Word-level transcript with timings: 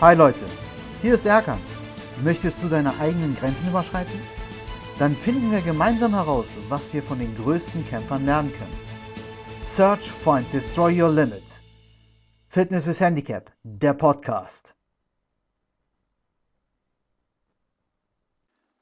Hi 0.00 0.12
Leute, 0.12 0.44
hier 1.02 1.14
ist 1.14 1.24
Erkan. 1.24 1.60
Möchtest 2.24 2.60
du 2.60 2.68
deine 2.68 2.98
eigenen 2.98 3.36
Grenzen 3.36 3.68
überschreiten? 3.68 4.18
Dann 4.98 5.14
finden 5.14 5.52
wir 5.52 5.60
gemeinsam 5.60 6.14
heraus, 6.14 6.48
was 6.68 6.92
wir 6.92 7.00
von 7.00 7.20
den 7.20 7.34
größten 7.36 7.86
Kämpfern 7.88 8.26
lernen 8.26 8.52
können. 8.52 8.76
Search, 9.68 10.10
Find, 10.10 10.52
Destroy 10.52 11.00
Your 11.00 11.10
Limit. 11.10 11.44
Fitness 12.48 12.88
with 12.88 13.00
Handicap, 13.00 13.52
der 13.62 13.94
Podcast. 13.94 14.74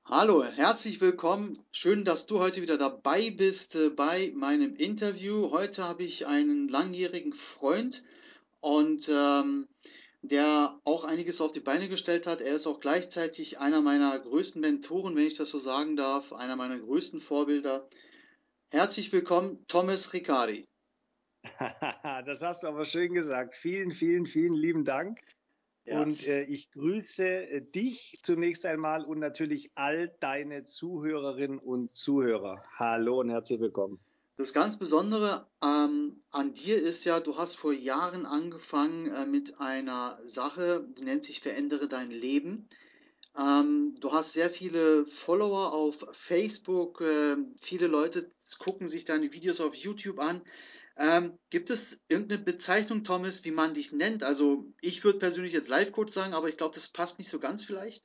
Hallo, 0.07 0.45
herzlich 0.45 1.03
willkommen. 1.03 1.59
Schön, 1.73 2.07
dass 2.07 2.25
du 2.25 2.39
heute 2.39 2.63
wieder 2.63 2.79
dabei 2.79 3.31
bist 3.31 3.77
äh, 3.77 3.91
bei 3.91 4.33
meinem 4.35 4.75
Interview. 4.77 5.51
Heute 5.51 5.85
habe 5.85 6.05
ich 6.05 6.27
einen 6.27 6.69
langjährigen 6.69 7.35
Freund 7.35 8.03
und 8.61 9.11
ähm, 9.11 9.67
der 10.23 10.81
auch 10.85 11.05
einiges 11.05 11.41
auf 11.41 11.53
die 11.53 11.61
Beine 11.61 11.89
gestellt 11.89 12.27
hat. 12.27 12.41
Er 12.41 12.55
ist 12.55 12.67
auch 12.67 12.81
gleichzeitig 12.81 13.59
einer 13.59 13.83
meiner 13.83 14.19
größten 14.19 14.61
Mentoren, 14.61 15.17
wenn 15.17 15.27
ich 15.27 15.37
das 15.37 15.51
so 15.51 15.59
sagen 15.59 15.97
darf, 15.97 16.33
einer 16.33 16.57
meiner 16.57 16.79
größten 16.79 17.21
Vorbilder. 17.21 17.89
Herzlich 18.71 19.13
willkommen, 19.13 19.65
Thomas 19.67 20.13
Riccardi. 20.13 20.65
das 22.25 22.41
hast 22.41 22.63
du 22.63 22.69
aber 22.69 22.85
schön 22.85 23.13
gesagt. 23.13 23.57
Vielen, 23.57 23.91
vielen, 23.91 24.27
vielen 24.27 24.55
lieben 24.55 24.85
Dank. 24.85 25.21
Ja. 25.85 26.01
Und 26.01 26.25
äh, 26.29 26.45
ich 26.45 26.71
grüße 26.71 27.27
äh, 27.27 27.61
dich 27.61 28.21
zunächst 28.23 28.65
einmal 28.65 29.05
und 29.05 29.19
natürlich 29.19 29.73
all 29.75 30.15
deine 30.21 30.65
Zuhörerinnen 30.65 31.59
und 31.59 31.93
Zuhörer. 31.93 32.65
Hallo 32.79 33.19
und 33.19 33.31
herzlich 33.31 33.59
willkommen. 33.59 33.99
Das 34.37 34.55
ganz 34.55 34.79
Besondere 34.79 35.47
ähm, 35.63 36.23
an 36.31 36.55
dir 36.55 36.81
ist 36.81 37.05
ja, 37.05 37.21
du 37.21 37.37
hast 37.37 37.55
vor 37.55 37.73
Jahren 37.73 38.25
angefangen 38.25 39.07
äh, 39.09 39.27
mit 39.27 39.61
einer 39.61 40.19
Sache, 40.25 40.87
die 40.99 41.05
nennt 41.05 41.23
sich 41.23 41.41
Verändere 41.41 41.87
dein 41.87 42.11
Leben. 42.11 42.69
Ähm, 43.37 43.95
du 44.01 44.13
hast 44.13 44.33
sehr 44.33 44.51
viele 44.51 45.07
Follower 45.07 45.73
auf 45.73 46.07
Facebook, 46.13 47.01
äh, 47.03 47.37
viele 47.61 47.87
Leute 47.87 48.31
gucken 48.59 48.89
sich 48.89 49.05
deine 49.05 49.33
Videos 49.33 49.61
auf 49.61 49.75
YouTube 49.75 50.19
an. 50.19 50.43
Ähm, 50.97 51.39
gibt 51.51 51.71
es 51.71 52.01
irgendeine 52.09 52.43
Bezeichnung, 52.43 53.05
Thomas, 53.05 53.45
wie 53.45 53.51
man 53.51 53.75
dich 53.75 53.93
nennt? 53.93 54.23
Also 54.23 54.67
ich 54.81 55.05
würde 55.05 55.19
persönlich 55.19 55.53
jetzt 55.53 55.69
Live-Coach 55.69 56.13
sagen, 56.13 56.35
aber 56.35 56.49
ich 56.49 56.57
glaube, 56.57 56.75
das 56.75 56.89
passt 56.89 57.19
nicht 57.19 57.29
so 57.29 57.39
ganz 57.39 57.65
vielleicht. 57.65 58.05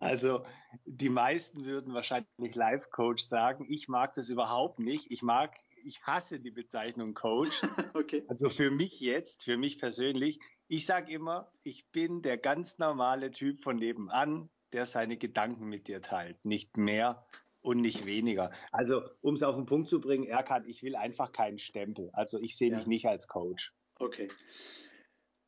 Also 0.00 0.44
die 0.84 1.08
meisten 1.08 1.64
würden 1.64 1.94
wahrscheinlich 1.94 2.54
Live-Coach 2.54 3.22
sagen. 3.22 3.64
Ich 3.68 3.88
mag 3.88 4.14
das 4.14 4.28
überhaupt 4.28 4.78
nicht. 4.78 5.10
Ich 5.10 5.22
mag, 5.22 5.56
ich 5.84 6.02
hasse 6.02 6.40
die 6.40 6.50
Bezeichnung 6.50 7.14
Coach. 7.14 7.62
okay. 7.94 8.24
Also 8.28 8.48
für 8.48 8.70
mich 8.70 9.00
jetzt, 9.00 9.44
für 9.44 9.56
mich 9.56 9.78
persönlich, 9.78 10.38
ich 10.68 10.86
sage 10.86 11.12
immer, 11.12 11.50
ich 11.62 11.90
bin 11.92 12.22
der 12.22 12.38
ganz 12.38 12.78
normale 12.78 13.30
Typ 13.30 13.60
von 13.60 13.76
nebenan, 13.76 14.50
der 14.72 14.86
seine 14.86 15.16
Gedanken 15.16 15.66
mit 15.66 15.88
dir 15.88 16.02
teilt. 16.02 16.44
Nicht 16.44 16.76
mehr 16.76 17.24
und 17.62 17.80
nicht 17.80 18.06
weniger. 18.06 18.52
Also 18.72 19.02
um 19.22 19.34
es 19.34 19.42
auf 19.42 19.56
den 19.56 19.66
Punkt 19.66 19.88
zu 19.88 20.00
bringen, 20.00 20.24
Erkan, 20.24 20.64
ich 20.66 20.82
will 20.82 20.96
einfach 20.96 21.32
keinen 21.32 21.58
Stempel. 21.58 22.10
Also 22.12 22.38
ich 22.38 22.56
sehe 22.56 22.70
ja. 22.70 22.78
mich 22.78 22.86
nicht 22.86 23.06
als 23.06 23.26
Coach. 23.26 23.72
Okay. 23.98 24.28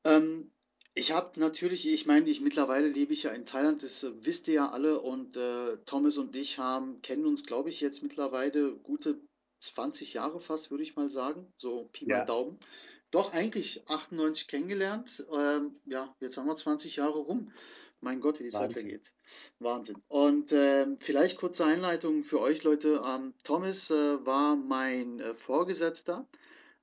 Ähm, 0.05 0.51
ich 0.99 1.13
habe 1.13 1.39
natürlich, 1.39 1.87
ich 1.87 2.07
meine, 2.07 2.29
ich 2.29 2.41
mittlerweile 2.41 2.89
lebe 2.89 3.13
ich 3.13 3.23
ja 3.23 3.31
in 3.31 3.47
Thailand, 3.47 3.83
das 3.83 4.03
äh, 4.03 4.11
wisst 4.23 4.49
ihr 4.49 4.55
ja 4.55 4.71
alle 4.71 5.01
und 5.01 5.37
äh, 5.37 5.77
Thomas 5.87 6.19
und 6.19 6.35
ich 6.35 6.59
haben, 6.59 7.01
kennen 7.03 7.25
uns, 7.25 7.45
glaube 7.45 7.69
ich, 7.69 7.81
jetzt 7.81 8.03
mittlerweile 8.03 8.73
gute 8.73 9.21
20 9.61 10.15
Jahre 10.15 10.41
fast, 10.41 10.71
würde 10.71 10.83
ich 10.83 10.97
mal 10.97 11.09
sagen, 11.09 11.47
so 11.57 11.89
Pi 11.93 12.07
mal 12.07 12.19
ja. 12.19 12.25
Daumen. 12.25 12.59
Doch 13.11 13.33
eigentlich 13.33 13.89
98 13.89 14.49
kennengelernt. 14.49 15.25
Ähm, 15.33 15.77
ja, 15.87 16.15
jetzt 16.21 16.37
haben 16.37 16.47
wir 16.47 16.57
20 16.57 16.97
Jahre 16.97 17.19
rum. 17.19 17.53
Mein 18.01 18.21
Gott, 18.21 18.39
wie 18.39 18.45
die 18.45 18.51
Zeit 18.51 18.73
vergeht. 18.73 19.15
Wahnsinn. 19.59 19.97
Und 20.09 20.53
äh, 20.53 20.87
vielleicht 21.01 21.39
kurze 21.39 21.65
Einleitung 21.65 22.23
für 22.23 22.41
euch 22.41 22.63
Leute. 22.65 23.03
Ähm, 23.05 23.35
Thomas 23.45 23.91
äh, 23.91 24.27
war 24.27 24.57
mein 24.57 25.21
äh, 25.21 25.35
Vorgesetzter 25.35 26.27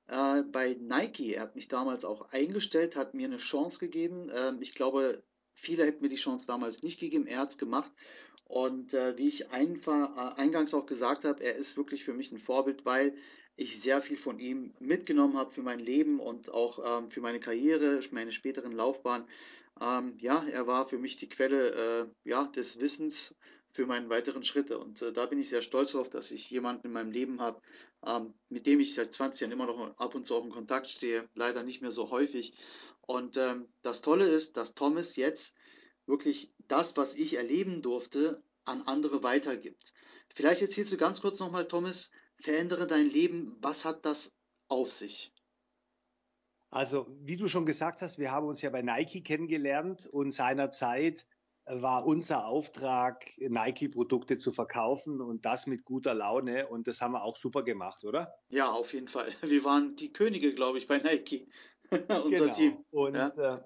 äh, 0.08 0.42
bei 0.42 0.76
Nike. 0.80 1.34
Er 1.34 1.42
hat 1.42 1.56
mich 1.56 1.68
damals 1.68 2.04
auch 2.04 2.30
eingestellt, 2.30 2.96
hat 2.96 3.14
mir 3.14 3.26
eine 3.26 3.38
Chance 3.38 3.78
gegeben. 3.78 4.30
Ähm, 4.34 4.58
ich 4.60 4.74
glaube, 4.74 5.22
viele 5.54 5.84
hätten 5.84 6.02
mir 6.02 6.08
die 6.08 6.16
Chance 6.16 6.46
damals 6.46 6.82
nicht 6.82 7.00
gegeben. 7.00 7.26
Er 7.26 7.38
hat 7.38 7.50
es 7.50 7.58
gemacht. 7.58 7.92
Und 8.44 8.94
äh, 8.94 9.18
wie 9.18 9.28
ich 9.28 9.50
einfach, 9.50 10.16
äh, 10.16 10.40
eingangs 10.40 10.72
auch 10.74 10.86
gesagt 10.86 11.24
habe, 11.24 11.42
er 11.42 11.56
ist 11.56 11.76
wirklich 11.76 12.04
für 12.04 12.12
mich 12.12 12.30
ein 12.30 12.38
Vorbild, 12.38 12.84
weil 12.84 13.16
ich 13.56 13.80
sehr 13.80 14.02
viel 14.02 14.16
von 14.16 14.38
ihm 14.38 14.74
mitgenommen 14.78 15.36
habe 15.36 15.50
für 15.50 15.62
mein 15.62 15.80
Leben 15.80 16.20
und 16.20 16.52
auch 16.52 16.98
ähm, 17.00 17.10
für 17.10 17.22
meine 17.22 17.40
Karriere, 17.40 18.00
meine 18.12 18.30
späteren 18.30 18.72
Laufbahn. 18.72 19.26
Ähm, 19.80 20.16
ja, 20.20 20.44
er 20.46 20.66
war 20.66 20.86
für 20.86 20.98
mich 20.98 21.16
die 21.16 21.28
Quelle 21.28 21.70
äh, 21.70 22.28
ja, 22.28 22.44
des 22.44 22.80
Wissens 22.80 23.34
für 23.72 23.86
meine 23.86 24.08
weiteren 24.08 24.42
Schritte. 24.42 24.78
Und 24.78 25.02
äh, 25.02 25.12
da 25.12 25.26
bin 25.26 25.38
ich 25.38 25.48
sehr 25.48 25.62
stolz 25.62 25.92
darauf, 25.92 26.08
dass 26.08 26.30
ich 26.30 26.50
jemanden 26.50 26.86
in 26.86 26.92
meinem 26.92 27.10
Leben 27.10 27.40
habe, 27.40 27.60
ähm, 28.04 28.34
mit 28.48 28.66
dem 28.66 28.80
ich 28.80 28.94
seit 28.94 29.12
20 29.12 29.42
Jahren 29.42 29.52
immer 29.52 29.66
noch 29.66 29.96
ab 29.98 30.14
und 30.14 30.26
zu 30.26 30.36
auch 30.36 30.44
in 30.44 30.50
Kontakt 30.50 30.88
stehe, 30.88 31.28
leider 31.34 31.62
nicht 31.62 31.82
mehr 31.82 31.92
so 31.92 32.10
häufig. 32.10 32.54
Und 33.02 33.36
ähm, 33.36 33.68
das 33.82 34.02
Tolle 34.02 34.26
ist, 34.26 34.56
dass 34.56 34.74
Thomas 34.74 35.16
jetzt 35.16 35.54
wirklich 36.06 36.52
das, 36.68 36.96
was 36.96 37.14
ich 37.14 37.36
erleben 37.36 37.82
durfte, 37.82 38.42
an 38.64 38.82
andere 38.82 39.22
weitergibt. 39.22 39.94
Vielleicht 40.34 40.62
erzählst 40.62 40.92
du 40.92 40.96
ganz 40.96 41.20
kurz 41.20 41.38
nochmal, 41.38 41.68
Thomas, 41.68 42.10
verändere 42.40 42.86
dein 42.86 43.08
Leben, 43.08 43.56
was 43.60 43.84
hat 43.84 44.04
das 44.04 44.32
auf 44.68 44.90
sich? 44.90 45.32
Also, 46.70 47.06
wie 47.20 47.36
du 47.36 47.48
schon 47.48 47.64
gesagt 47.64 48.02
hast, 48.02 48.18
wir 48.18 48.32
haben 48.32 48.46
uns 48.46 48.60
ja 48.60 48.70
bei 48.70 48.82
Nike 48.82 49.22
kennengelernt 49.22 50.06
und 50.06 50.32
seinerzeit 50.32 51.26
war 51.66 52.06
unser 52.06 52.46
Auftrag, 52.46 53.26
Nike-Produkte 53.38 54.38
zu 54.38 54.52
verkaufen 54.52 55.20
und 55.20 55.44
das 55.44 55.66
mit 55.66 55.84
guter 55.84 56.14
Laune. 56.14 56.68
Und 56.68 56.86
das 56.86 57.00
haben 57.00 57.12
wir 57.12 57.24
auch 57.24 57.36
super 57.36 57.64
gemacht, 57.64 58.04
oder? 58.04 58.34
Ja, 58.48 58.70
auf 58.70 58.94
jeden 58.94 59.08
Fall. 59.08 59.28
Wir 59.42 59.64
waren 59.64 59.96
die 59.96 60.12
Könige, 60.12 60.54
glaube 60.54 60.78
ich, 60.78 60.86
bei 60.86 60.98
Nike. 60.98 61.48
Unser 61.90 62.44
genau. 62.44 62.52
Team. 62.52 62.84
Und 62.90 63.16
ja. 63.16 63.28
Äh, 63.28 63.60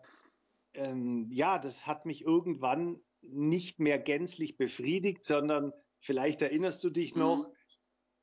ähm, 0.75 1.27
ja, 1.31 1.59
das 1.59 1.87
hat 1.87 2.07
mich 2.07 2.23
irgendwann 2.23 3.01
nicht 3.23 3.81
mehr 3.81 3.99
gänzlich 3.99 4.57
befriedigt, 4.57 5.25
sondern 5.25 5.73
vielleicht 5.99 6.41
erinnerst 6.43 6.83
du 6.83 6.91
dich 6.91 7.17
noch, 7.17 7.49
mhm. 7.49 7.55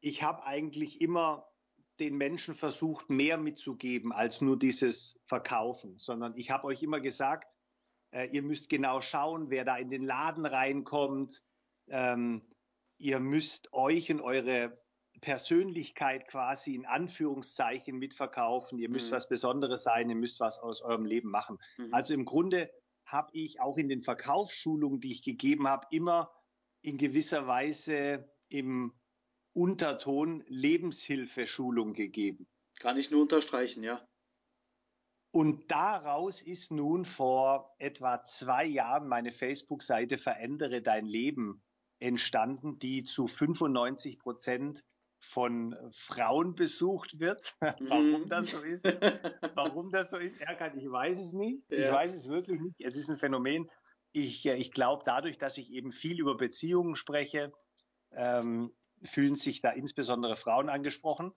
ich 0.02 0.24
habe 0.24 0.46
eigentlich 0.46 1.02
immer 1.02 1.48
den 2.00 2.16
Menschen 2.16 2.56
versucht, 2.56 3.10
mehr 3.10 3.38
mitzugeben 3.38 4.12
als 4.12 4.42
nur 4.42 4.58
dieses 4.58 5.20
Verkaufen, 5.26 5.98
sondern 5.98 6.36
ich 6.36 6.52
habe 6.52 6.66
euch 6.66 6.84
immer 6.84 7.00
gesagt, 7.00 7.58
äh, 8.12 8.28
ihr 8.30 8.42
müsst 8.42 8.70
genau 8.70 9.02
schauen, 9.02 9.50
wer 9.50 9.64
da 9.64 9.78
in 9.78 9.90
den 9.90 10.04
Laden 10.04 10.46
reinkommt. 10.46 11.44
Ähm, 11.90 12.42
ihr 12.98 13.20
müsst 13.20 13.74
euch 13.74 14.12
und 14.12 14.22
eure 14.22 14.78
Persönlichkeit 15.22 16.28
quasi 16.28 16.76
in 16.76 16.86
Anführungszeichen 16.86 17.98
mitverkaufen. 17.98 18.78
Ihr 18.78 18.90
müsst 18.90 19.12
mhm. 19.12 19.16
was 19.16 19.30
Besonderes 19.30 19.84
sein, 19.84 20.10
ihr 20.10 20.16
müsst 20.16 20.40
was 20.40 20.60
aus 20.60 20.82
eurem 20.82 21.06
Leben 21.06 21.30
machen. 21.30 21.58
Mhm. 21.78 21.94
Also 21.94 22.14
im 22.14 22.26
Grunde 22.26 22.70
habe 23.06 23.30
ich 23.34 23.62
auch 23.62 23.78
in 23.78 23.90
den 23.90 24.02
Verkaufsschulungen, 24.02 25.00
die 25.00 25.12
ich 25.12 25.24
gegeben 25.24 25.68
habe, 25.68 25.88
immer 25.92 26.32
in 26.82 26.98
gewisser 26.98 27.48
Weise 27.48 28.30
im 28.50 28.94
Unterton 29.54 30.44
Lebenshilfeschulung 30.48 31.94
gegeben. 31.94 32.48
Kann 32.80 32.98
ich 32.98 33.10
nur 33.10 33.22
unterstreichen, 33.22 33.82
ja. 33.84 34.06
Und 35.32 35.70
daraus 35.72 36.42
ist 36.42 36.72
nun 36.72 37.06
vor 37.06 37.76
etwa 37.80 38.24
zwei 38.24 38.66
Jahren 38.66 39.08
meine 39.08 39.32
Facebook-Seite 39.32 40.18
Verändere 40.18 40.82
dein 40.82 41.06
Leben 41.06 41.62
entstanden, 42.00 42.80
die 42.80 43.04
zu 43.04 43.28
95 43.28 44.20
Prozent 44.20 44.84
von 45.20 45.76
Frauen 45.92 46.56
besucht 46.56 47.20
wird. 47.20 47.56
Warum 47.60 48.22
mhm. 48.22 48.30
das 48.30 48.52
so 48.52 48.62
ist, 48.62 48.86
warum 49.56 49.90
das 49.90 50.12
so 50.12 50.18
ist, 50.18 50.42
Erkan, 50.42 50.78
ich 50.78 50.90
weiß 50.90 51.20
es 51.20 51.34
nicht. 51.34 51.64
Ja. 51.70 51.88
Ich 51.88 51.92
weiß 51.92 52.14
es 52.14 52.30
wirklich 52.30 52.62
nicht. 52.62 52.82
Es 52.82 52.96
ist 52.96 53.10
ein 53.10 53.18
Phänomen. 53.18 53.70
Ich, 54.12 54.46
äh, 54.46 54.56
ich 54.56 54.72
glaube, 54.72 55.04
dadurch, 55.06 55.38
dass 55.38 55.58
ich 55.58 55.72
eben 55.72 55.92
viel 55.92 56.20
über 56.20 56.38
Beziehungen 56.38 56.96
spreche, 56.96 57.52
ähm, 58.12 58.72
fühlen 59.02 59.36
sich 59.36 59.62
da 59.62 59.72
insbesondere 59.72 60.36
Frauen 60.36 60.70
angesprochen. 60.70 61.34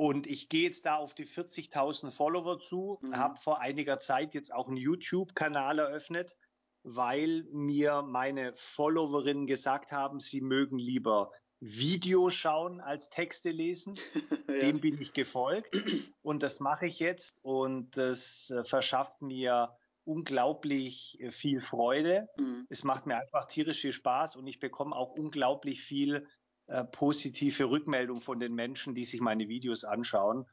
Und 0.00 0.26
ich 0.26 0.48
gehe 0.48 0.62
jetzt 0.62 0.86
da 0.86 0.96
auf 0.96 1.12
die 1.12 1.26
40.000 1.26 2.10
Follower 2.10 2.58
zu, 2.58 2.98
mhm. 3.02 3.14
habe 3.18 3.36
vor 3.36 3.60
einiger 3.60 3.98
Zeit 3.98 4.32
jetzt 4.32 4.50
auch 4.50 4.66
einen 4.66 4.78
YouTube-Kanal 4.78 5.78
eröffnet, 5.78 6.38
weil 6.82 7.44
mir 7.52 8.00
meine 8.00 8.54
Followerinnen 8.54 9.46
gesagt 9.46 9.92
haben, 9.92 10.18
sie 10.18 10.40
mögen 10.40 10.78
lieber 10.78 11.30
Videos 11.60 12.32
schauen 12.32 12.80
als 12.80 13.10
Texte 13.10 13.50
lesen. 13.50 13.94
ja. 14.48 14.60
Dem 14.60 14.80
bin 14.80 14.98
ich 15.02 15.12
gefolgt 15.12 15.76
und 16.22 16.42
das 16.42 16.60
mache 16.60 16.86
ich 16.86 16.98
jetzt 16.98 17.44
und 17.44 17.94
das 17.98 18.48
äh, 18.48 18.64
verschafft 18.64 19.20
mir 19.20 19.76
unglaublich 20.04 21.20
äh, 21.20 21.30
viel 21.30 21.60
Freude. 21.60 22.26
Mhm. 22.38 22.66
Es 22.70 22.84
macht 22.84 23.04
mir 23.04 23.18
einfach 23.18 23.48
tierisch 23.48 23.82
viel 23.82 23.92
Spaß 23.92 24.36
und 24.36 24.46
ich 24.46 24.60
bekomme 24.60 24.96
auch 24.96 25.10
unglaublich 25.10 25.82
viel 25.82 26.26
äh, 26.70 26.84
positive 26.84 27.68
Rückmeldung 27.68 28.20
von 28.20 28.38
den 28.38 28.54
Menschen, 28.54 28.94
die 28.94 29.04
sich 29.04 29.20
meine 29.20 29.48
Videos 29.48 29.82
anschauen. 29.84 30.46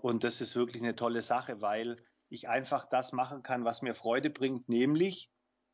Und 0.00 0.22
das 0.22 0.40
ist 0.40 0.54
wirklich 0.54 0.82
eine 0.82 0.94
tolle 0.94 1.20
Sache, 1.20 1.60
weil 1.60 1.96
ich 2.28 2.48
einfach 2.48 2.86
das 2.88 3.12
machen 3.12 3.42
kann, 3.42 3.64
was 3.64 3.82
mir 3.82 3.94
Freude 3.94 4.30
bringt, 4.30 4.68
nämlich 4.68 5.30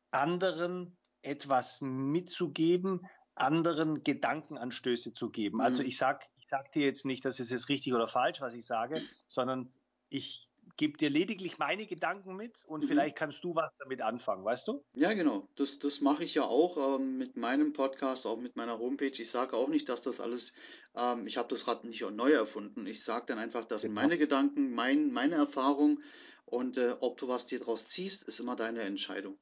anderen 0.09 0.97
etwas 1.21 1.81
mitzugeben, 1.81 3.01
anderen 3.35 4.03
Gedankenanstöße 4.03 5.13
zu 5.13 5.29
geben. 5.29 5.61
Also 5.61 5.83
Mhm. 5.83 5.89
ich 5.89 5.97
sag, 5.97 6.25
ich 6.37 6.47
sag 6.47 6.71
dir 6.71 6.85
jetzt 6.85 7.05
nicht, 7.05 7.23
dass 7.25 7.39
es 7.39 7.51
jetzt 7.51 7.69
richtig 7.69 7.93
oder 7.93 8.07
falsch, 8.07 8.41
was 8.41 8.55
ich 8.55 8.65
sage, 8.65 9.01
sondern 9.27 9.71
ich 10.09 10.51
gebe 10.77 10.97
dir 10.97 11.09
lediglich 11.09 11.57
meine 11.57 11.87
Gedanken 11.87 12.35
mit 12.35 12.63
und 12.65 12.83
Mhm. 12.83 12.87
vielleicht 12.87 13.15
kannst 13.15 13.43
du 13.43 13.55
was 13.55 13.71
damit 13.79 14.01
anfangen, 14.01 14.45
weißt 14.45 14.67
du? 14.67 14.83
Ja, 14.97 15.13
genau. 15.13 15.47
Das, 15.55 15.79
das 15.79 16.01
mache 16.01 16.23
ich 16.23 16.35
ja 16.35 16.43
auch 16.43 16.97
ähm, 16.99 17.17
mit 17.17 17.35
meinem 17.37 17.73
Podcast, 17.73 18.25
auch 18.25 18.37
mit 18.37 18.55
meiner 18.55 18.79
Homepage. 18.79 19.11
Ich 19.21 19.29
sage 19.29 19.55
auch 19.55 19.67
nicht, 19.67 19.89
dass 19.89 20.01
das 20.01 20.19
alles, 20.21 20.53
ähm, 20.95 21.27
ich 21.27 21.37
habe 21.37 21.47
das 21.49 21.67
Rad 21.67 21.83
nicht 21.83 22.01
neu 22.01 22.31
erfunden. 22.31 22.87
Ich 22.87 23.03
sage 23.03 23.25
dann 23.27 23.37
einfach, 23.39 23.65
das 23.65 23.83
sind 23.83 23.93
Genau. 23.93 24.01
meine 24.01 24.17
Gedanken, 24.17 24.71
mein, 24.71 25.11
meine 25.11 25.35
Erfahrung 25.35 26.01
und 26.45 26.77
äh, 26.77 26.95
ob 26.99 27.17
du 27.17 27.27
was 27.27 27.45
dir 27.45 27.59
draus 27.59 27.87
ziehst, 27.87 28.23
ist 28.23 28.39
immer 28.39 28.55
deine 28.55 28.81
Entscheidung. 28.81 29.37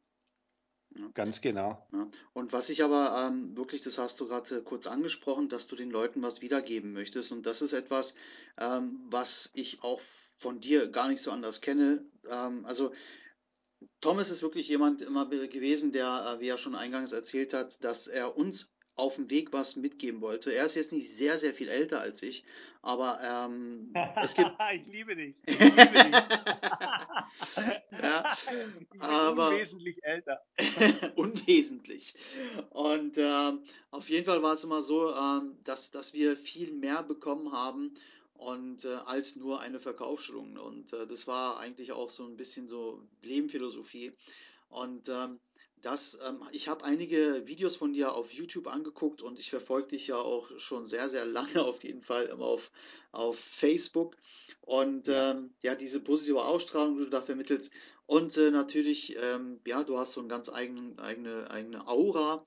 Ganz 1.13 1.41
genau. 1.41 1.87
Ja. 1.93 2.09
Und 2.33 2.53
was 2.53 2.69
ich 2.69 2.83
aber 2.83 3.27
ähm, 3.27 3.55
wirklich, 3.55 3.81
das 3.81 3.97
hast 3.97 4.19
du 4.19 4.27
gerade 4.27 4.57
äh, 4.57 4.61
kurz 4.63 4.85
angesprochen, 4.87 5.47
dass 5.49 5.67
du 5.67 5.75
den 5.75 5.89
Leuten 5.91 6.21
was 6.23 6.41
wiedergeben 6.41 6.93
möchtest. 6.93 7.31
Und 7.31 7.45
das 7.45 7.61
ist 7.61 7.73
etwas, 7.73 8.15
ähm, 8.59 8.99
was 9.09 9.49
ich 9.53 9.81
auch 9.83 10.01
von 10.43 10.59
dir 10.59 10.89
gar 10.89 11.07
nicht 11.07 11.21
so 11.21 11.31
anders 11.31 11.61
kenne. 11.61 12.05
Ähm, 12.29 12.65
also 12.65 12.93
Thomas 14.01 14.29
ist 14.29 14.43
wirklich 14.43 14.67
jemand 14.67 15.01
immer 15.01 15.25
gewesen, 15.27 15.91
der, 15.91 16.35
äh, 16.35 16.41
wie 16.41 16.49
er 16.49 16.57
schon 16.57 16.75
eingangs 16.75 17.13
erzählt 17.13 17.53
hat, 17.53 17.83
dass 17.83 18.07
er 18.07 18.37
uns 18.37 18.71
auf 18.95 19.15
dem 19.15 19.29
Weg 19.31 19.53
was 19.53 19.75
mitgeben 19.75 20.21
wollte. 20.21 20.53
Er 20.53 20.65
ist 20.65 20.75
jetzt 20.75 20.91
nicht 20.91 21.09
sehr, 21.09 21.39
sehr 21.39 21.53
viel 21.53 21.67
älter 21.67 21.99
als 21.99 22.21
ich, 22.21 22.45
aber 22.83 23.19
ähm, 23.23 23.91
es 24.21 24.35
gibt. 24.35 24.51
ich 24.75 24.87
liebe 24.87 25.15
dich. 25.15 25.35
Ich 25.47 25.59
liebe 25.59 25.71
dich. 25.71 26.13
ja, 28.01 28.37
ich 28.93 29.01
aber 29.01 29.47
unwesentlich 29.49 30.03
älter. 30.03 30.41
unwesentlich. 31.15 32.13
Und 32.69 33.17
ähm, 33.17 33.63
auf 33.89 34.09
jeden 34.09 34.25
Fall 34.25 34.43
war 34.43 34.53
es 34.53 34.63
immer 34.63 34.83
so, 34.83 35.15
ähm, 35.15 35.57
dass, 35.63 35.89
dass 35.89 36.13
wir 36.13 36.37
viel 36.37 36.73
mehr 36.73 37.01
bekommen 37.01 37.51
haben 37.51 37.95
und 38.43 38.85
äh, 38.85 38.89
als 39.05 39.35
nur 39.35 39.59
eine 39.61 39.79
Verkaufsschulung. 39.79 40.57
Und 40.57 40.93
äh, 40.93 41.07
das 41.07 41.27
war 41.27 41.59
eigentlich 41.59 41.91
auch 41.93 42.09
so 42.09 42.25
ein 42.25 42.37
bisschen 42.37 42.67
so 42.67 43.01
Lebenphilosophie. 43.23 44.13
Und 44.69 45.09
ähm, 45.09 45.39
das, 45.81 46.17
ähm, 46.25 46.41
ich 46.51 46.67
habe 46.69 46.85
einige 46.85 47.43
Videos 47.45 47.75
von 47.75 47.93
dir 47.93 48.13
auf 48.13 48.31
YouTube 48.31 48.67
angeguckt 48.67 49.21
und 49.21 49.37
ich 49.39 49.49
verfolge 49.49 49.89
dich 49.89 50.07
ja 50.07 50.17
auch 50.17 50.49
schon 50.57 50.85
sehr, 50.85 51.09
sehr 51.09 51.25
lange 51.25 51.63
auf 51.65 51.83
jeden 51.83 52.03
Fall 52.03 52.25
immer 52.25 52.45
auf, 52.45 52.71
auf 53.11 53.37
Facebook. 53.37 54.15
Und 54.61 55.07
Ja. 55.07 55.31
ähm, 55.31 55.53
ja, 55.63 55.75
diese 55.75 55.99
positive 56.01 56.43
Ausstrahlung, 56.45 56.97
die 56.97 57.03
du 57.03 57.09
da 57.09 57.21
vermittelst. 57.21 57.71
Und 58.05 58.37
äh, 58.37 58.51
natürlich, 58.51 59.15
ähm, 59.17 59.59
ja, 59.67 59.83
du 59.83 59.97
hast 59.97 60.13
so 60.13 60.19
eine 60.21 60.29
ganz 60.29 60.49
eigene, 60.49 60.97
eigene, 60.99 61.49
eigene 61.51 61.87
Aura. 61.87 62.45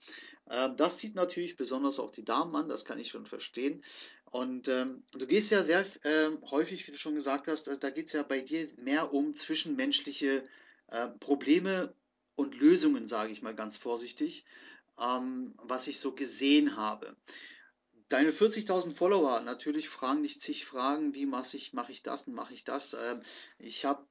Ähm, 0.50 0.76
das 0.76 0.98
zieht 0.98 1.14
natürlich 1.14 1.56
besonders 1.56 1.98
auch 1.98 2.10
die 2.10 2.24
Damen 2.24 2.54
an, 2.56 2.68
das 2.68 2.84
kann 2.84 2.98
ich 2.98 3.08
schon 3.08 3.26
verstehen. 3.26 3.82
Und 4.30 4.68
ähm, 4.68 5.04
du 5.12 5.26
gehst 5.26 5.50
ja 5.50 5.62
sehr 5.62 5.86
ähm, 6.04 6.42
häufig, 6.50 6.86
wie 6.86 6.92
du 6.92 6.98
schon 6.98 7.14
gesagt 7.14 7.48
hast, 7.48 7.64
da, 7.68 7.76
da 7.76 7.90
geht 7.90 8.08
es 8.08 8.12
ja 8.12 8.22
bei 8.22 8.40
dir 8.40 8.66
mehr 8.78 9.12
um 9.12 9.34
zwischenmenschliche 9.34 10.44
äh, 10.88 11.08
Probleme 11.20 11.94
und 12.34 12.54
Lösungen, 12.54 13.06
sage 13.06 13.32
ich 13.32 13.42
mal 13.42 13.54
ganz 13.54 13.76
vorsichtig, 13.76 14.44
ähm, 14.98 15.54
was 15.62 15.86
ich 15.86 16.00
so 16.00 16.12
gesehen 16.12 16.76
habe. 16.76 17.16
Deine 18.08 18.30
40.000 18.30 18.94
Follower 18.94 19.40
natürlich 19.40 19.88
fragen 19.88 20.22
dich 20.22 20.40
zig 20.40 20.64
Fragen, 20.64 21.14
wie 21.14 21.26
mache 21.26 21.56
ich, 21.56 21.72
mach 21.72 21.88
ich 21.88 22.02
das 22.02 22.26
und 22.26 22.34
mache 22.34 22.54
ich 22.54 22.64
das. 22.64 22.94
Ähm, 22.94 23.22
ich 23.58 23.84
habe 23.84 24.06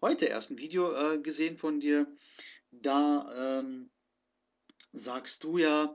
heute 0.00 0.26
erst 0.26 0.50
ein 0.50 0.58
Video 0.58 0.92
äh, 0.92 1.18
gesehen 1.18 1.58
von 1.58 1.80
dir, 1.80 2.06
da 2.70 3.60
ähm, 3.60 3.90
sagst 4.92 5.44
du 5.44 5.58
ja 5.58 5.94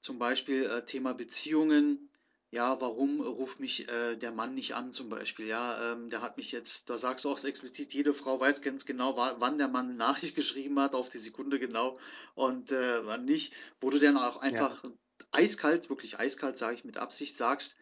zum 0.00 0.18
Beispiel 0.18 0.64
äh, 0.64 0.84
Thema 0.84 1.12
Beziehungen, 1.12 2.08
ja, 2.52 2.80
warum 2.80 3.20
ruft 3.20 3.58
mich 3.60 3.88
äh, 3.88 4.16
der 4.16 4.30
Mann 4.30 4.54
nicht 4.54 4.74
an 4.74 4.92
zum 4.92 5.08
Beispiel, 5.08 5.46
ja, 5.46 5.92
ähm, 5.92 6.10
der 6.10 6.22
hat 6.22 6.36
mich 6.36 6.52
jetzt, 6.52 6.88
da 6.90 6.98
sagst 6.98 7.24
du 7.24 7.30
auch 7.30 7.42
explizit, 7.44 7.92
jede 7.94 8.12
Frau 8.14 8.38
weiß 8.38 8.60
ganz 8.62 8.84
genau, 8.86 9.16
wa- 9.16 9.36
wann 9.40 9.58
der 9.58 9.68
Mann 9.68 9.86
eine 9.88 9.94
Nachricht 9.96 10.34
geschrieben 10.36 10.78
hat, 10.78 10.94
auf 10.94 11.08
die 11.08 11.18
Sekunde 11.18 11.58
genau 11.58 11.98
und 12.34 12.70
äh, 12.70 13.04
wann 13.06 13.24
nicht, 13.24 13.54
wo 13.80 13.90
du 13.90 13.98
dann 13.98 14.16
auch 14.16 14.36
Ja. 14.42 14.42
einfach 14.42 14.84
eiskalt, 15.32 15.88
wirklich 15.90 16.18
eiskalt, 16.20 16.58
sage 16.58 16.74
ich 16.76 16.84
mit 16.84 16.98
Absicht, 16.98 17.36
sagst, 17.38 17.78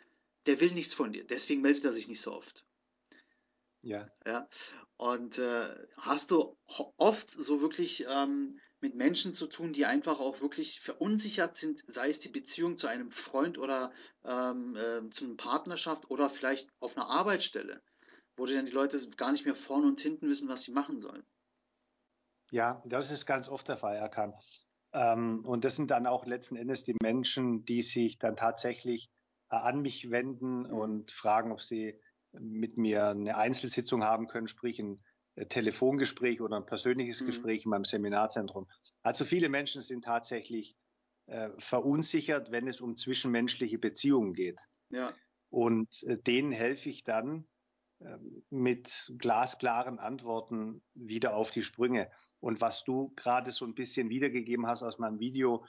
der 0.46 0.60
will 0.60 0.70
nichts 0.72 0.94
von 0.94 1.12
dir, 1.12 1.24
deswegen 1.26 1.60
meldet 1.62 1.84
er 1.84 1.92
sich 1.92 2.08
nicht 2.08 2.20
so 2.20 2.32
oft. 2.32 2.64
Ja. 3.82 4.10
Ja, 4.26 4.48
und 4.96 5.38
äh, 5.38 5.86
hast 5.96 6.30
du 6.30 6.56
oft 6.96 7.30
so 7.30 7.60
wirklich 7.62 8.06
ähm, 8.08 8.60
mit 8.80 8.94
Menschen 8.94 9.32
zu 9.34 9.46
tun, 9.46 9.72
die 9.72 9.86
einfach 9.86 10.20
auch 10.20 10.40
wirklich 10.40 10.80
verunsichert 10.80 11.56
sind, 11.56 11.78
sei 11.86 12.08
es 12.08 12.18
die 12.20 12.28
Beziehung 12.30 12.76
zu 12.78 12.86
einem 12.86 13.10
Freund 13.10 13.58
oder 13.58 13.92
ähm, 14.24 14.76
äh, 14.76 15.10
zu 15.10 15.24
einer 15.26 15.36
Partnerschaft 15.36 16.10
oder 16.10 16.30
vielleicht 16.30 16.70
auf 16.80 16.96
einer 16.96 17.08
Arbeitsstelle, 17.08 17.82
wo 18.36 18.46
dann 18.46 18.66
die 18.66 18.72
Leute 18.72 18.98
gar 19.16 19.32
nicht 19.32 19.44
mehr 19.46 19.56
vorne 19.56 19.86
und 19.88 20.00
hinten 20.00 20.28
wissen, 20.28 20.48
was 20.48 20.62
sie 20.62 20.72
machen 20.72 21.00
sollen. 21.00 21.24
Ja, 22.50 22.82
das 22.86 23.10
ist 23.10 23.26
ganz 23.26 23.48
oft 23.48 23.68
der 23.68 23.76
Fall, 23.76 23.96
Erkan. 23.96 24.34
Ähm, 24.92 25.44
und 25.44 25.64
das 25.64 25.76
sind 25.76 25.90
dann 25.90 26.06
auch 26.06 26.26
letzten 26.26 26.56
Endes 26.56 26.82
die 26.84 26.96
Menschen, 27.02 27.64
die 27.64 27.82
sich 27.82 28.18
dann 28.18 28.36
tatsächlich 28.36 29.10
äh, 29.50 29.56
an 29.56 29.82
mich 29.82 30.10
wenden 30.10 30.66
Mhm. 30.68 30.80
und 30.80 31.12
fragen, 31.12 31.52
ob 31.52 31.62
sie 31.62 32.00
mit 32.32 32.76
mir 32.76 33.08
eine 33.08 33.36
Einzelsitzung 33.36 34.04
haben 34.04 34.26
können, 34.26 34.48
sprich 34.48 34.78
ein 34.80 35.02
Telefongespräch 35.48 36.40
oder 36.40 36.56
ein 36.56 36.66
persönliches 36.66 37.20
Mhm. 37.20 37.26
Gespräch 37.26 37.64
in 37.64 37.70
meinem 37.70 37.84
Seminarzentrum. 37.84 38.68
Also 39.02 39.24
viele 39.24 39.48
Menschen 39.48 39.80
sind 39.80 40.04
tatsächlich 40.04 40.76
äh, 41.26 41.50
verunsichert, 41.58 42.50
wenn 42.50 42.66
es 42.68 42.80
um 42.80 42.96
zwischenmenschliche 42.96 43.78
Beziehungen 43.78 44.32
geht. 44.34 44.60
Ja, 44.90 45.12
Und 45.50 46.02
äh, 46.04 46.16
denen 46.20 46.52
helfe 46.52 46.88
ich 46.90 47.04
dann 47.04 47.48
ähm, 48.00 48.44
mit 48.50 49.12
glasklaren 49.18 49.98
Antworten 49.98 50.82
wieder 50.94 51.34
auf 51.36 51.50
die 51.50 51.62
Sprünge. 51.62 52.10
Und 52.40 52.60
was 52.60 52.84
du 52.84 53.12
gerade 53.16 53.52
so 53.52 53.64
ein 53.66 53.74
bisschen 53.74 54.08
wiedergegeben 54.08 54.66
hast 54.66 54.82
aus 54.82 54.98
meinem 54.98 55.20
Video, 55.20 55.64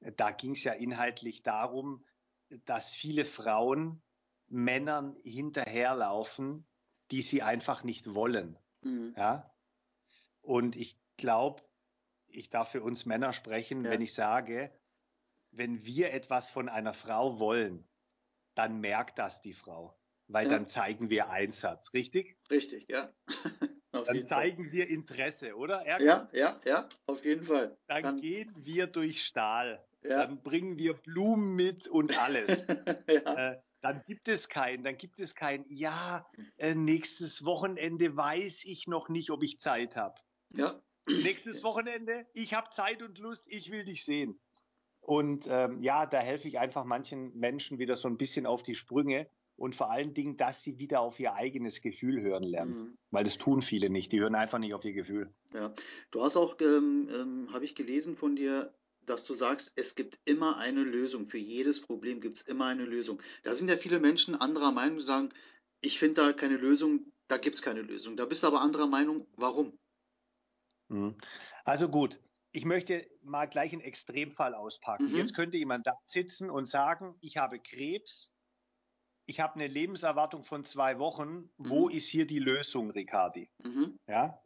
äh, 0.00 0.12
da 0.16 0.30
ging 0.30 0.52
es 0.52 0.64
ja 0.64 0.72
inhaltlich 0.72 1.42
darum, 1.42 2.04
dass 2.64 2.94
viele 2.94 3.24
Frauen 3.24 4.02
Männern 4.48 5.16
hinterherlaufen, 5.22 6.66
die 7.10 7.22
sie 7.22 7.42
einfach 7.42 7.82
nicht 7.84 8.14
wollen. 8.14 8.58
Mhm. 8.86 9.14
Ja? 9.16 9.50
Und 10.42 10.76
ich 10.76 10.98
glaube, 11.16 11.62
ich 12.28 12.50
darf 12.50 12.70
für 12.70 12.82
uns 12.82 13.06
Männer 13.06 13.32
sprechen, 13.32 13.84
Ja. 13.84 13.90
wenn 13.90 14.00
ich 14.02 14.14
sage, 14.14 14.70
wenn 15.50 15.84
wir 15.84 16.12
etwas 16.12 16.50
von 16.50 16.68
einer 16.68 16.94
Frau 16.94 17.38
wollen, 17.38 17.86
dann 18.54 18.80
merkt 18.80 19.18
das 19.18 19.42
die 19.42 19.52
Frau, 19.54 19.98
weil 20.28 20.46
Ja. 20.46 20.52
dann 20.52 20.66
zeigen 20.66 21.10
wir 21.10 21.30
Einsatz, 21.30 21.92
richtig? 21.94 22.36
richtig, 22.50 22.86
ja. 22.90 23.08
Dann 23.92 24.04
jeden 24.16 24.26
Fall. 24.26 24.38
zeigen 24.42 24.72
wir 24.72 24.88
Interesse, 24.88 25.56
oder? 25.56 25.86
Erkan? 25.86 26.28
Ja, 26.32 26.38
ja, 26.38 26.60
ja, 26.66 26.88
auf 27.06 27.24
jeden 27.24 27.44
Fall. 27.44 27.74
Dann 27.86 28.02
Kann, 28.02 28.20
gehen 28.20 28.52
wir 28.56 28.86
durch 28.88 29.24
Stahl. 29.24 29.82
ja. 30.02 30.26
Dann 30.26 30.42
bringen 30.42 30.76
wir 30.78 30.92
Blumen 30.94 31.54
mit 31.54 31.88
und 31.88 32.18
alles. 32.18 32.66
ja, 33.08 33.52
äh, 33.52 33.60
dann 33.92 34.02
gibt 34.06 34.28
es 34.28 34.48
keinen, 34.48 34.82
dann 34.84 34.96
gibt 34.96 35.20
es 35.20 35.34
kein, 35.34 35.64
ja, 35.68 36.26
äh, 36.56 36.74
nächstes 36.74 37.44
Wochenende 37.44 38.16
weiß 38.16 38.64
ich 38.64 38.86
noch 38.86 39.08
nicht, 39.08 39.30
ob 39.30 39.42
ich 39.42 39.58
Zeit 39.58 39.96
habe. 39.96 40.20
ja. 40.54 40.80
Nächstes 41.08 41.62
Wochenende, 41.62 42.26
ich 42.34 42.52
habe 42.52 42.68
Zeit 42.70 43.00
und 43.00 43.18
Lust, 43.18 43.44
ich 43.46 43.70
will 43.70 43.84
dich 43.84 44.04
sehen. 44.04 44.40
Und 45.00 45.46
ähm, 45.48 45.80
ja, 45.80 46.04
da 46.04 46.18
helfe 46.18 46.48
ich 46.48 46.58
einfach 46.58 46.84
manchen 46.84 47.32
Menschen 47.36 47.78
wieder 47.78 47.94
so 47.94 48.08
ein 48.08 48.16
bisschen 48.16 48.44
auf 48.44 48.64
die 48.64 48.74
Sprünge 48.74 49.30
und 49.54 49.76
vor 49.76 49.88
allen 49.88 50.14
Dingen, 50.14 50.36
dass 50.36 50.62
sie 50.62 50.80
wieder 50.80 51.00
auf 51.00 51.20
ihr 51.20 51.34
eigenes 51.34 51.80
Gefühl 51.80 52.20
hören 52.20 52.42
lernen. 52.42 52.72
Mhm. 52.72 52.98
Weil 53.12 53.22
das 53.22 53.38
tun 53.38 53.62
viele 53.62 53.88
nicht, 53.88 54.10
die 54.10 54.20
hören 54.20 54.34
einfach 54.34 54.58
nicht 54.58 54.74
auf 54.74 54.84
ihr 54.84 54.94
Gefühl. 54.94 55.32
Ja, 55.54 55.72
du 56.10 56.22
hast 56.22 56.36
auch, 56.36 56.56
ähm, 56.60 57.08
ähm, 57.08 57.52
habe 57.52 57.64
ich 57.64 57.76
gelesen 57.76 58.16
von 58.16 58.34
dir, 58.34 58.74
dass 59.10 59.24
du 59.24 59.34
sagst, 59.34 59.72
es 59.76 59.94
gibt 59.94 60.18
immer 60.24 60.56
eine 60.58 60.82
Lösung. 60.82 61.26
Für 61.26 61.38
jedes 61.38 61.80
Problem 61.80 62.20
gibt 62.20 62.36
es 62.38 62.42
immer 62.42 62.66
eine 62.66 62.84
Lösung. 62.84 63.22
Da 63.42 63.54
sind 63.54 63.68
ja 63.68 63.76
viele 63.76 64.00
Menschen 64.00 64.34
anderer 64.34 64.72
Meinung, 64.72 64.98
die 64.98 65.04
sagen, 65.04 65.30
ich 65.80 65.98
finde 65.98 66.22
da 66.22 66.32
keine 66.32 66.56
Lösung, 66.56 67.12
da 67.28 67.38
gibt 67.38 67.54
es 67.56 67.62
keine 67.62 67.82
Lösung. 67.82 68.16
Da 68.16 68.24
bist 68.26 68.42
du 68.42 68.46
aber 68.48 68.60
anderer 68.60 68.86
Meinung, 68.86 69.26
warum? 69.36 69.78
Mhm. 70.88 71.16
Also 71.64 71.88
gut, 71.88 72.20
ich 72.52 72.64
möchte 72.64 73.06
mal 73.22 73.46
gleich 73.46 73.72
einen 73.72 73.82
Extremfall 73.82 74.54
auspacken. 74.54 75.10
Mhm. 75.10 75.16
Jetzt 75.16 75.34
könnte 75.34 75.56
jemand 75.58 75.86
da 75.86 75.92
sitzen 76.04 76.50
und 76.50 76.66
sagen, 76.66 77.16
ich 77.20 77.36
habe 77.36 77.60
Krebs, 77.60 78.34
ich 79.26 79.40
habe 79.40 79.54
eine 79.56 79.68
Lebenserwartung 79.68 80.44
von 80.44 80.64
zwei 80.64 80.98
Wochen. 80.98 81.50
Wo 81.58 81.88
Mhm. 81.88 81.94
ist 81.96 82.08
hier 82.08 82.26
die 82.26 82.38
Lösung, 82.38 82.90
Ricardi? 82.90 83.50
Mhm. 83.64 83.98
Ja? 84.08 84.42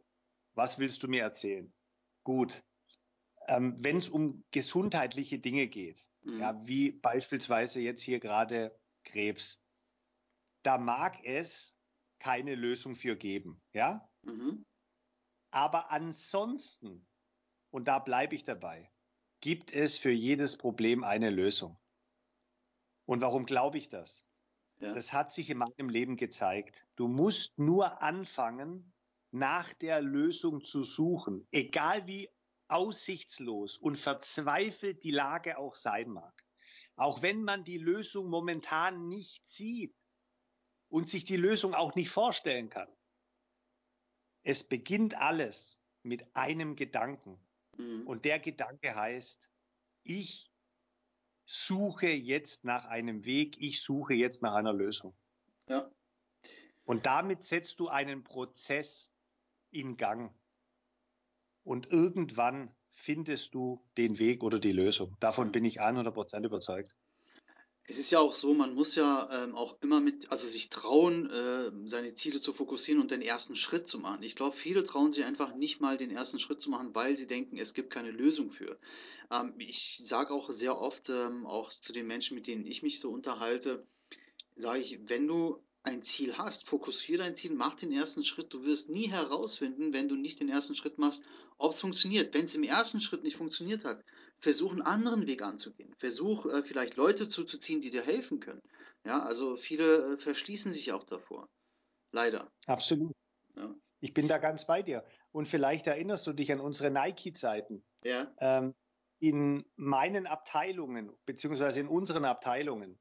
Was 0.55 0.79
willst 0.79 1.03
du 1.03 1.07
mir 1.07 1.23
erzählen? 1.23 1.73
Gut. 2.23 2.63
Ähm, 3.47 3.77
Wenn 3.83 3.97
es 3.97 4.09
um 4.09 4.43
gesundheitliche 4.51 5.39
Dinge 5.39 5.67
geht, 5.67 6.09
Mhm. 6.23 6.39
ja, 6.39 6.67
wie 6.67 6.91
beispielsweise 6.91 7.81
jetzt 7.81 8.01
hier 8.01 8.19
gerade 8.19 8.79
Krebs, 9.03 9.63
da 10.63 10.77
mag 10.77 11.17
es 11.23 11.75
keine 12.19 12.55
Lösung 12.55 12.95
für 12.95 13.15
geben. 13.15 13.61
Ja? 13.73 14.07
Mhm. 14.21 14.65
Aber 15.51 15.91
ansonsten, 15.91 17.07
und 17.71 17.87
da 17.87 17.99
bleibe 17.99 18.35
ich 18.35 18.43
dabei, 18.43 18.91
gibt 19.41 19.73
es 19.73 19.97
für 19.97 20.11
jedes 20.11 20.57
Problem 20.57 21.03
eine 21.03 21.29
Lösung. 21.29 21.79
Und 23.05 23.21
warum 23.21 23.45
glaube 23.45 23.77
ich 23.79 23.89
das? 23.89 24.27
Ja. 24.79 24.93
Das 24.93 25.13
hat 25.13 25.31
sich 25.31 25.49
in 25.49 25.57
meinem 25.57 25.89
Leben 25.89 26.15
gezeigt. 26.15 26.87
Du 26.95 27.07
musst 27.07 27.57
nur 27.57 28.01
anfangen, 28.01 28.93
nach 29.31 29.73
der 29.73 30.01
Lösung 30.01 30.61
zu 30.63 30.83
suchen, 30.83 31.47
egal 31.51 32.05
wie 32.05 32.29
aussichtslos 32.71 33.77
und 33.77 33.99
verzweifelt 33.99 35.03
die 35.03 35.11
Lage 35.11 35.57
auch 35.57 35.75
sein 35.75 36.09
mag. 36.09 36.45
Auch 36.95 37.21
wenn 37.21 37.43
man 37.43 37.63
die 37.63 37.77
Lösung 37.77 38.29
momentan 38.29 39.07
nicht 39.07 39.45
sieht 39.47 39.95
und 40.89 41.07
sich 41.07 41.23
die 41.25 41.37
Lösung 41.37 41.73
auch 41.73 41.95
nicht 41.95 42.09
vorstellen 42.09 42.69
kann. 42.69 42.89
Es 44.43 44.63
beginnt 44.63 45.15
alles 45.15 45.81
mit 46.03 46.35
einem 46.35 46.75
Gedanken. 46.75 47.39
Mhm. 47.77 48.07
Und 48.07 48.25
der 48.25 48.39
Gedanke 48.39 48.95
heißt, 48.95 49.49
ich 50.03 50.51
suche 51.45 52.07
jetzt 52.07 52.63
nach 52.63 52.85
einem 52.85 53.25
Weg, 53.25 53.57
ich 53.59 53.81
suche 53.81 54.13
jetzt 54.13 54.41
nach 54.41 54.53
einer 54.53 54.73
Lösung. 54.73 55.15
Ja. 55.67 55.91
Und 56.83 57.05
damit 57.05 57.43
setzt 57.43 57.79
du 57.79 57.87
einen 57.87 58.23
Prozess 58.23 59.13
in 59.69 59.97
Gang. 59.97 60.33
Und 61.63 61.91
irgendwann 61.91 62.73
findest 62.89 63.53
du 63.53 63.81
den 63.97 64.19
Weg 64.19 64.43
oder 64.43 64.59
die 64.59 64.71
Lösung. 64.71 65.15
Davon 65.19 65.51
bin 65.51 65.65
ich 65.65 65.81
100% 65.81 66.45
überzeugt. 66.45 66.95
Es 67.83 67.97
ist 67.97 68.11
ja 68.11 68.19
auch 68.19 68.33
so, 68.33 68.53
man 68.53 68.75
muss 68.75 68.95
ja 68.95 69.27
ähm, 69.43 69.55
auch 69.55 69.75
immer 69.81 69.99
mit, 69.99 70.31
also 70.31 70.47
sich 70.47 70.69
trauen, 70.69 71.29
äh, 71.29 71.71
seine 71.85 72.13
Ziele 72.13 72.39
zu 72.39 72.53
fokussieren 72.53 73.01
und 73.01 73.11
den 73.11 73.23
ersten 73.23 73.55
Schritt 73.55 73.87
zu 73.87 73.97
machen. 73.99 74.23
Ich 74.23 74.35
glaube, 74.35 74.55
viele 74.55 74.83
trauen 74.85 75.11
sich 75.11 75.25
einfach 75.25 75.55
nicht 75.55 75.81
mal 75.81 75.97
den 75.97 76.11
ersten 76.11 76.39
Schritt 76.39 76.61
zu 76.61 76.69
machen, 76.69 76.93
weil 76.93 77.17
sie 77.17 77.27
denken, 77.27 77.57
es 77.57 77.73
gibt 77.73 77.89
keine 77.89 78.11
Lösung 78.11 78.51
für. 78.51 78.77
Ähm, 79.31 79.53
ich 79.57 79.99
sage 80.03 80.31
auch 80.31 80.49
sehr 80.51 80.77
oft, 80.77 81.09
ähm, 81.09 81.47
auch 81.47 81.71
zu 81.71 81.91
den 81.91 82.05
Menschen, 82.05 82.35
mit 82.35 82.47
denen 82.47 82.65
ich 82.65 82.83
mich 82.83 82.99
so 82.99 83.09
unterhalte, 83.09 83.85
sage 84.55 84.79
ich, 84.79 84.99
wenn 85.09 85.27
du 85.27 85.61
ein 85.83 86.03
Ziel 86.03 86.37
hast, 86.37 86.67
fokussiere 86.67 87.23
dein 87.23 87.35
Ziel, 87.35 87.53
mach 87.53 87.75
den 87.75 87.91
ersten 87.91 88.23
Schritt. 88.23 88.53
Du 88.53 88.63
wirst 88.65 88.89
nie 88.89 89.09
herausfinden, 89.09 89.93
wenn 89.93 90.07
du 90.07 90.15
nicht 90.15 90.39
den 90.39 90.49
ersten 90.49 90.75
Schritt 90.75 90.97
machst, 90.97 91.23
ob 91.57 91.71
es 91.71 91.79
funktioniert. 91.79 92.33
Wenn 92.33 92.45
es 92.45 92.55
im 92.55 92.63
ersten 92.63 92.99
Schritt 92.99 93.23
nicht 93.23 93.37
funktioniert 93.37 93.83
hat, 93.83 94.03
versuch 94.39 94.71
einen 94.71 94.81
anderen 94.81 95.27
Weg 95.27 95.41
anzugehen. 95.41 95.93
Versuch 95.97 96.45
äh, 96.45 96.61
vielleicht 96.61 96.97
Leute 96.97 97.27
zuzuziehen, 97.27 97.81
die 97.81 97.89
dir 97.89 98.03
helfen 98.03 98.39
können. 98.39 98.61
Ja, 99.05 99.23
also 99.23 99.57
viele 99.57 100.13
äh, 100.13 100.17
verschließen 100.17 100.71
sich 100.71 100.91
auch 100.91 101.03
davor. 101.03 101.49
Leider. 102.11 102.51
Absolut. 102.67 103.15
Ja. 103.57 103.73
Ich 104.01 104.13
bin 104.13 104.27
da 104.27 104.37
ganz 104.37 104.65
bei 104.65 104.81
dir. 104.81 105.03
Und 105.31 105.47
vielleicht 105.47 105.87
erinnerst 105.87 106.27
du 106.27 106.33
dich 106.33 106.51
an 106.51 106.59
unsere 106.59 106.91
Nike-Zeiten. 106.91 107.83
Ja. 108.03 108.31
Ähm, 108.39 108.75
in 109.19 109.65
meinen 109.75 110.25
Abteilungen, 110.25 111.11
beziehungsweise 111.25 111.79
in 111.79 111.87
unseren 111.87 112.25
Abteilungen, 112.25 112.99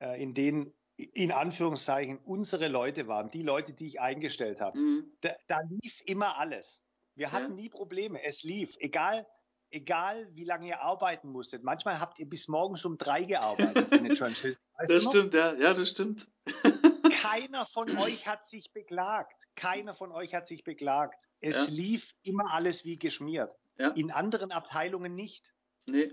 äh, 0.00 0.20
in 0.20 0.34
denen 0.34 0.74
in 0.98 1.30
Anführungszeichen 1.30 2.18
unsere 2.18 2.68
Leute 2.68 3.06
waren, 3.06 3.30
die 3.30 3.42
Leute, 3.42 3.72
die 3.72 3.86
ich 3.86 4.00
eingestellt 4.00 4.60
habe. 4.60 4.78
Mhm. 4.78 5.12
Da, 5.20 5.34
da, 5.46 5.60
lief 5.68 6.02
immer 6.04 6.38
alles. 6.38 6.82
Wir 7.14 7.30
hatten 7.30 7.56
ja. 7.56 7.62
nie 7.62 7.68
Probleme. 7.68 8.22
Es 8.24 8.42
lief, 8.42 8.74
egal, 8.80 9.26
egal 9.70 10.28
wie 10.34 10.44
lange 10.44 10.66
ihr 10.66 10.82
arbeiten 10.82 11.28
musstet. 11.28 11.62
Manchmal 11.62 12.00
habt 12.00 12.18
ihr 12.18 12.28
bis 12.28 12.48
morgens 12.48 12.84
um 12.84 12.98
drei 12.98 13.24
gearbeitet. 13.24 13.90
das 14.88 15.04
stimmt, 15.04 15.34
ja. 15.34 15.54
ja, 15.54 15.72
das 15.72 15.90
stimmt. 15.90 16.26
Keiner 17.12 17.66
von 17.66 17.96
euch 17.98 18.26
hat 18.26 18.44
sich 18.44 18.72
beklagt. 18.72 19.44
Keiner 19.54 19.94
von 19.94 20.10
euch 20.10 20.34
hat 20.34 20.46
sich 20.46 20.64
beklagt. 20.64 21.28
Es 21.40 21.68
ja. 21.68 21.74
lief 21.74 22.12
immer 22.22 22.52
alles 22.52 22.84
wie 22.84 22.98
geschmiert. 22.98 23.56
Ja. 23.78 23.90
In 23.90 24.10
anderen 24.10 24.50
Abteilungen 24.50 25.14
nicht. 25.14 25.52
Nee. 25.86 26.12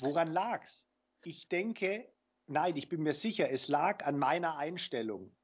Woran 0.00 0.32
lag's? 0.32 0.88
Ich 1.24 1.48
denke, 1.48 2.11
Nein, 2.52 2.76
ich 2.76 2.90
bin 2.90 3.02
mir 3.02 3.14
sicher, 3.14 3.50
es 3.50 3.68
lag 3.68 4.04
an 4.04 4.18
meiner 4.18 4.58
Einstellung. 4.58 5.34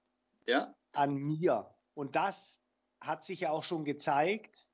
Ja. 0.47 0.75
An 0.93 1.15
mir. 1.15 1.75
Und 1.95 2.17
das 2.17 2.61
hat 3.01 3.25
sich 3.25 3.41
ja 3.41 3.51
auch 3.51 3.65
schon 3.65 3.87
gezeigt, 3.87 4.71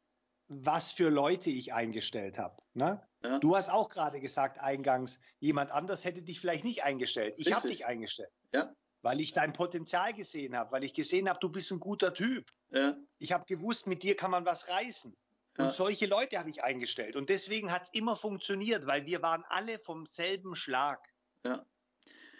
was 0.48 0.92
für 0.92 1.10
Leute 1.10 1.50
ich 1.50 1.72
eingestellt 1.72 2.36
habe. 2.36 2.60
Ne? 2.74 3.00
Ja. 3.22 3.38
Du 3.38 3.54
hast 3.54 3.70
auch 3.70 3.88
gerade 3.88 4.20
gesagt 4.20 4.58
eingangs, 4.58 5.20
jemand 5.38 5.70
anders 5.70 6.04
hätte 6.04 6.22
dich 6.22 6.40
vielleicht 6.40 6.64
nicht 6.64 6.82
eingestellt. 6.82 7.34
Ich 7.38 7.52
habe 7.52 7.68
dich 7.68 7.86
eingestellt. 7.86 8.32
Ja. 8.52 8.74
Weil 9.02 9.20
ich 9.20 9.32
dein 9.32 9.52
Potenzial 9.52 10.12
gesehen 10.12 10.56
habe, 10.56 10.72
weil 10.72 10.82
ich 10.82 10.92
gesehen 10.92 11.28
habe, 11.28 11.38
du 11.38 11.48
bist 11.48 11.70
ein 11.70 11.78
guter 11.78 12.14
Typ. 12.14 12.50
Ja. 12.70 12.96
Ich 13.18 13.30
habe 13.30 13.44
gewusst, 13.46 13.86
mit 13.86 14.02
dir 14.02 14.16
kann 14.16 14.32
man 14.32 14.44
was 14.44 14.68
reißen. 14.68 15.16
Und 15.56 15.72
solche 15.72 16.06
Leute 16.06 16.36
habe 16.36 16.50
ich 16.50 16.64
eingestellt. 16.64 17.14
Und 17.14 17.28
deswegen 17.28 17.70
hat 17.70 17.82
es 17.82 17.88
immer 17.90 18.16
funktioniert, 18.16 18.88
weil 18.88 19.06
wir 19.06 19.22
waren 19.22 19.44
alle 19.48 19.78
vom 19.78 20.04
selben 20.04 20.56
Schlag. 20.56 21.00
Ja. 21.44 21.64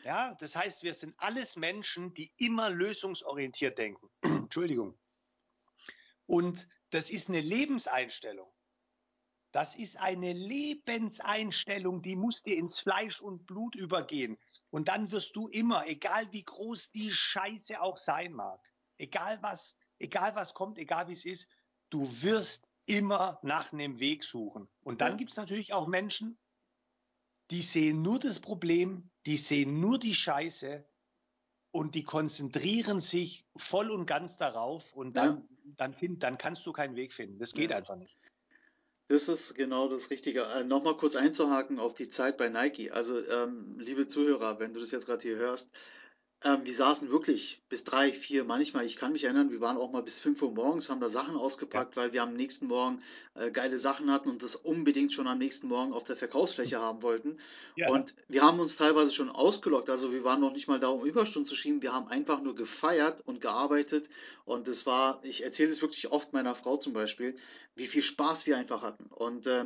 Ja, 0.04 0.34
das 0.34 0.54
heißt, 0.54 0.82
wir 0.82 0.92
sind 0.92 1.14
alles 1.16 1.56
Menschen, 1.56 2.12
die 2.12 2.30
immer 2.36 2.68
lösungsorientiert 2.68 3.78
denken. 3.78 4.10
Entschuldigung. 4.22 4.98
Und 6.26 6.68
das 6.90 7.10
ist 7.10 7.28
eine 7.28 7.40
Lebenseinstellung. 7.40 8.52
Das 9.50 9.76
ist 9.76 9.98
eine 9.98 10.32
Lebenseinstellung, 10.32 12.02
die 12.02 12.16
muss 12.16 12.42
dir 12.42 12.56
ins 12.56 12.80
Fleisch 12.80 13.20
und 13.20 13.46
Blut 13.46 13.76
übergehen. 13.76 14.36
Und 14.70 14.88
dann 14.88 15.10
wirst 15.10 15.36
du 15.36 15.48
immer, 15.48 15.86
egal 15.86 16.30
wie 16.32 16.42
groß 16.42 16.90
die 16.90 17.10
Scheiße 17.10 17.80
auch 17.80 17.96
sein 17.96 18.32
mag, 18.32 18.60
egal 18.98 19.38
was, 19.42 19.76
egal 20.00 20.34
was 20.34 20.54
kommt, 20.54 20.76
egal 20.78 21.08
wie 21.08 21.12
es 21.12 21.24
ist, 21.24 21.48
du 21.88 22.22
wirst 22.22 22.66
immer 22.86 23.38
nach 23.42 23.72
einem 23.72 24.00
Weg 24.00 24.24
suchen. 24.24 24.68
Und 24.82 25.00
dann 25.00 25.12
ja. 25.12 25.16
gibt 25.18 25.30
es 25.30 25.36
natürlich 25.36 25.72
auch 25.72 25.86
Menschen, 25.86 26.36
die 27.50 27.62
sehen 27.62 28.02
nur 28.02 28.18
das 28.18 28.40
Problem, 28.40 29.10
die 29.26 29.36
sehen 29.36 29.80
nur 29.80 29.98
die 29.98 30.14
Scheiße 30.14 30.84
und 31.70 31.94
die 31.94 32.04
konzentrieren 32.04 33.00
sich 33.00 33.44
voll 33.56 33.90
und 33.90 34.06
ganz 34.06 34.36
darauf 34.36 34.92
und 34.92 35.16
dann, 35.16 35.36
ja. 35.36 35.42
dann, 35.76 35.94
find, 35.94 36.22
dann 36.22 36.38
kannst 36.38 36.64
du 36.66 36.72
keinen 36.72 36.96
Weg 36.96 37.12
finden. 37.12 37.38
Das 37.38 37.52
geht 37.52 37.70
ja. 37.70 37.76
einfach 37.76 37.96
nicht. 37.96 38.18
Das 39.08 39.28
ist 39.28 39.54
genau 39.54 39.88
das 39.88 40.10
Richtige. 40.10 40.44
Äh, 40.44 40.64
Nochmal 40.64 40.96
kurz 40.96 41.14
einzuhaken 41.14 41.78
auf 41.78 41.92
die 41.94 42.08
Zeit 42.08 42.38
bei 42.38 42.48
Nike. 42.48 42.90
Also, 42.90 43.22
ähm, 43.26 43.78
liebe 43.78 44.06
Zuhörer, 44.06 44.60
wenn 44.60 44.72
du 44.72 44.80
das 44.80 44.92
jetzt 44.92 45.06
gerade 45.06 45.22
hier 45.22 45.36
hörst, 45.36 45.76
ähm, 46.44 46.64
wir 46.64 46.74
saßen 46.74 47.10
wirklich 47.10 47.62
bis 47.70 47.84
drei, 47.84 48.12
vier, 48.12 48.44
manchmal, 48.44 48.84
ich 48.84 48.96
kann 48.96 49.12
mich 49.12 49.24
erinnern, 49.24 49.50
wir 49.50 49.62
waren 49.62 49.78
auch 49.78 49.90
mal 49.90 50.02
bis 50.02 50.20
fünf 50.20 50.42
Uhr 50.42 50.52
morgens, 50.52 50.90
haben 50.90 51.00
da 51.00 51.08
Sachen 51.08 51.36
ausgepackt, 51.36 51.96
ja. 51.96 52.02
weil 52.02 52.12
wir 52.12 52.22
am 52.22 52.34
nächsten 52.34 52.66
Morgen 52.66 53.02
äh, 53.34 53.50
geile 53.50 53.78
Sachen 53.78 54.10
hatten 54.10 54.28
und 54.28 54.42
das 54.42 54.54
unbedingt 54.54 55.14
schon 55.14 55.26
am 55.26 55.38
nächsten 55.38 55.68
Morgen 55.68 55.94
auf 55.94 56.04
der 56.04 56.16
Verkaufsfläche 56.16 56.78
haben 56.78 57.02
wollten. 57.02 57.38
Ja. 57.76 57.90
Und 57.90 58.14
wir 58.28 58.42
haben 58.42 58.60
uns 58.60 58.76
teilweise 58.76 59.10
schon 59.10 59.30
ausgelockt, 59.30 59.88
also 59.88 60.12
wir 60.12 60.22
waren 60.24 60.40
noch 60.40 60.52
nicht 60.52 60.68
mal 60.68 60.78
da, 60.78 60.88
um 60.88 61.06
Überstunden 61.06 61.48
zu 61.48 61.56
schieben, 61.56 61.80
wir 61.80 61.94
haben 61.94 62.08
einfach 62.08 62.42
nur 62.42 62.54
gefeiert 62.54 63.22
und 63.24 63.40
gearbeitet 63.40 64.10
und 64.44 64.68
es 64.68 64.84
war, 64.84 65.20
ich 65.24 65.44
erzähle 65.44 65.70
es 65.70 65.80
wirklich 65.80 66.12
oft 66.12 66.34
meiner 66.34 66.54
Frau 66.54 66.76
zum 66.76 66.92
Beispiel, 66.92 67.36
wie 67.74 67.86
viel 67.86 68.02
Spaß 68.02 68.46
wir 68.46 68.58
einfach 68.58 68.82
hatten. 68.82 69.06
Und 69.06 69.46
äh, 69.46 69.64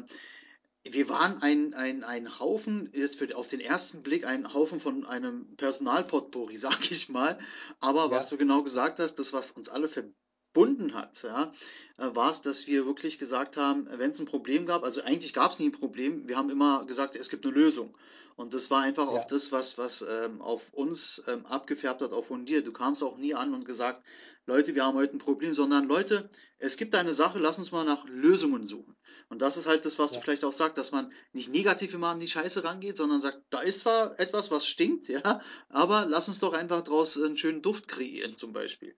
wir 0.85 1.09
waren 1.09 1.43
ein, 1.43 1.75
ein, 1.75 2.05
ein 2.05 2.39
Haufen, 2.39 2.91
jetzt 2.93 3.17
für, 3.17 3.37
auf 3.37 3.49
den 3.49 3.61
ersten 3.61 4.03
Blick 4.03 4.27
ein 4.27 4.53
Haufen 4.53 4.81
von 4.81 5.05
einem 5.05 5.57
Personalpotpourri, 5.57 6.57
sag 6.59 6.91
ich 6.91 7.09
mal. 7.09 7.39
Aber 7.81 8.07
ja. 8.07 8.11
was 8.11 8.29
du 8.29 8.37
genau 8.37 8.63
gesagt 8.63 8.99
hast, 8.99 9.17
das, 9.17 9.33
was 9.33 9.53
uns 9.53 9.69
alle 9.69 9.89
verbunden 9.89 10.95
hat, 10.95 11.23
ja, 11.23 11.51
äh, 11.99 12.15
war 12.15 12.31
es, 12.31 12.41
dass 12.41 12.67
wir 12.67 12.87
wirklich 12.87 13.19
gesagt 13.19 13.57
haben, 13.57 13.89
wenn 13.99 14.11
es 14.11 14.21
ein 14.21 14.27
Problem 14.27 14.67
gab, 14.67 14.83
also 14.83 15.03
eigentlich 15.03 15.35
gab 15.35 15.53
es 15.53 15.59
nie 15.59 15.67
ein 15.67 15.73
Problem, 15.73 16.29
wir 16.29 16.37
haben 16.37 16.51
immer 16.51 16.87
gesagt, 16.87 17.17
es 17.17 17.29
gibt 17.29 17.45
eine 17.45 17.55
Lösung. 17.55 17.97
Und 18.37 18.55
das 18.55 18.71
war 18.71 18.83
einfach 18.83 19.13
ja. 19.13 19.19
auch 19.19 19.25
das, 19.25 19.51
was, 19.51 19.79
was 19.79 20.01
ähm, 20.09 20.41
auf 20.41 20.73
uns 20.73 21.25
ähm, 21.27 21.45
abgefärbt 21.47 22.03
hat, 22.03 22.13
auch 22.13 22.25
von 22.25 22.45
dir. 22.45 22.63
Du 22.63 22.71
kamst 22.71 23.03
auch 23.03 23.19
nie 23.19 23.35
an 23.35 23.53
und 23.53 23.65
gesagt, 23.65 24.05
Leute, 24.47 24.77
wir 24.77 24.85
haben 24.85 24.95
heute 24.97 25.17
ein 25.17 25.19
Problem, 25.19 25.55
sondern 25.55 25.89
Leute, 25.89 26.31
es 26.59 26.77
gibt 26.77 26.95
eine 26.95 27.15
Sache, 27.15 27.41
lass 27.41 27.59
uns 27.59 27.73
mal 27.73 27.85
nach 27.85 28.05
Lösungen 28.07 28.65
suchen. 28.65 28.95
Und 29.29 29.43
das 29.43 29.57
ist 29.59 29.67
halt 29.67 29.85
das, 29.85 29.99
was 29.99 30.13
ja. 30.13 30.19
du 30.19 30.25
vielleicht 30.25 30.45
auch 30.45 30.53
sagst, 30.53 30.79
dass 30.79 30.91
man 30.91 31.13
nicht 31.33 31.51
negativ 31.51 31.93
immer 31.93 32.09
an 32.09 32.21
die 32.21 32.29
Scheiße 32.29 32.65
rangeht, 32.65 32.97
sondern 32.97 33.21
sagt, 33.21 33.41
da 33.51 33.61
ist 33.61 33.81
zwar 33.81 34.19
etwas, 34.19 34.51
was 34.51 34.67
stinkt, 34.67 35.09
ja, 35.09 35.41
aber 35.69 36.07
lass 36.07 36.29
uns 36.29 36.41
doch 36.41 36.55
einfach 36.55 36.83
draus 36.83 37.17
einen 37.17 37.37
schönen 37.37 37.61
Duft 37.61 37.89
kreieren, 37.89 38.37
zum 38.37 38.53
Beispiel. 38.53 38.97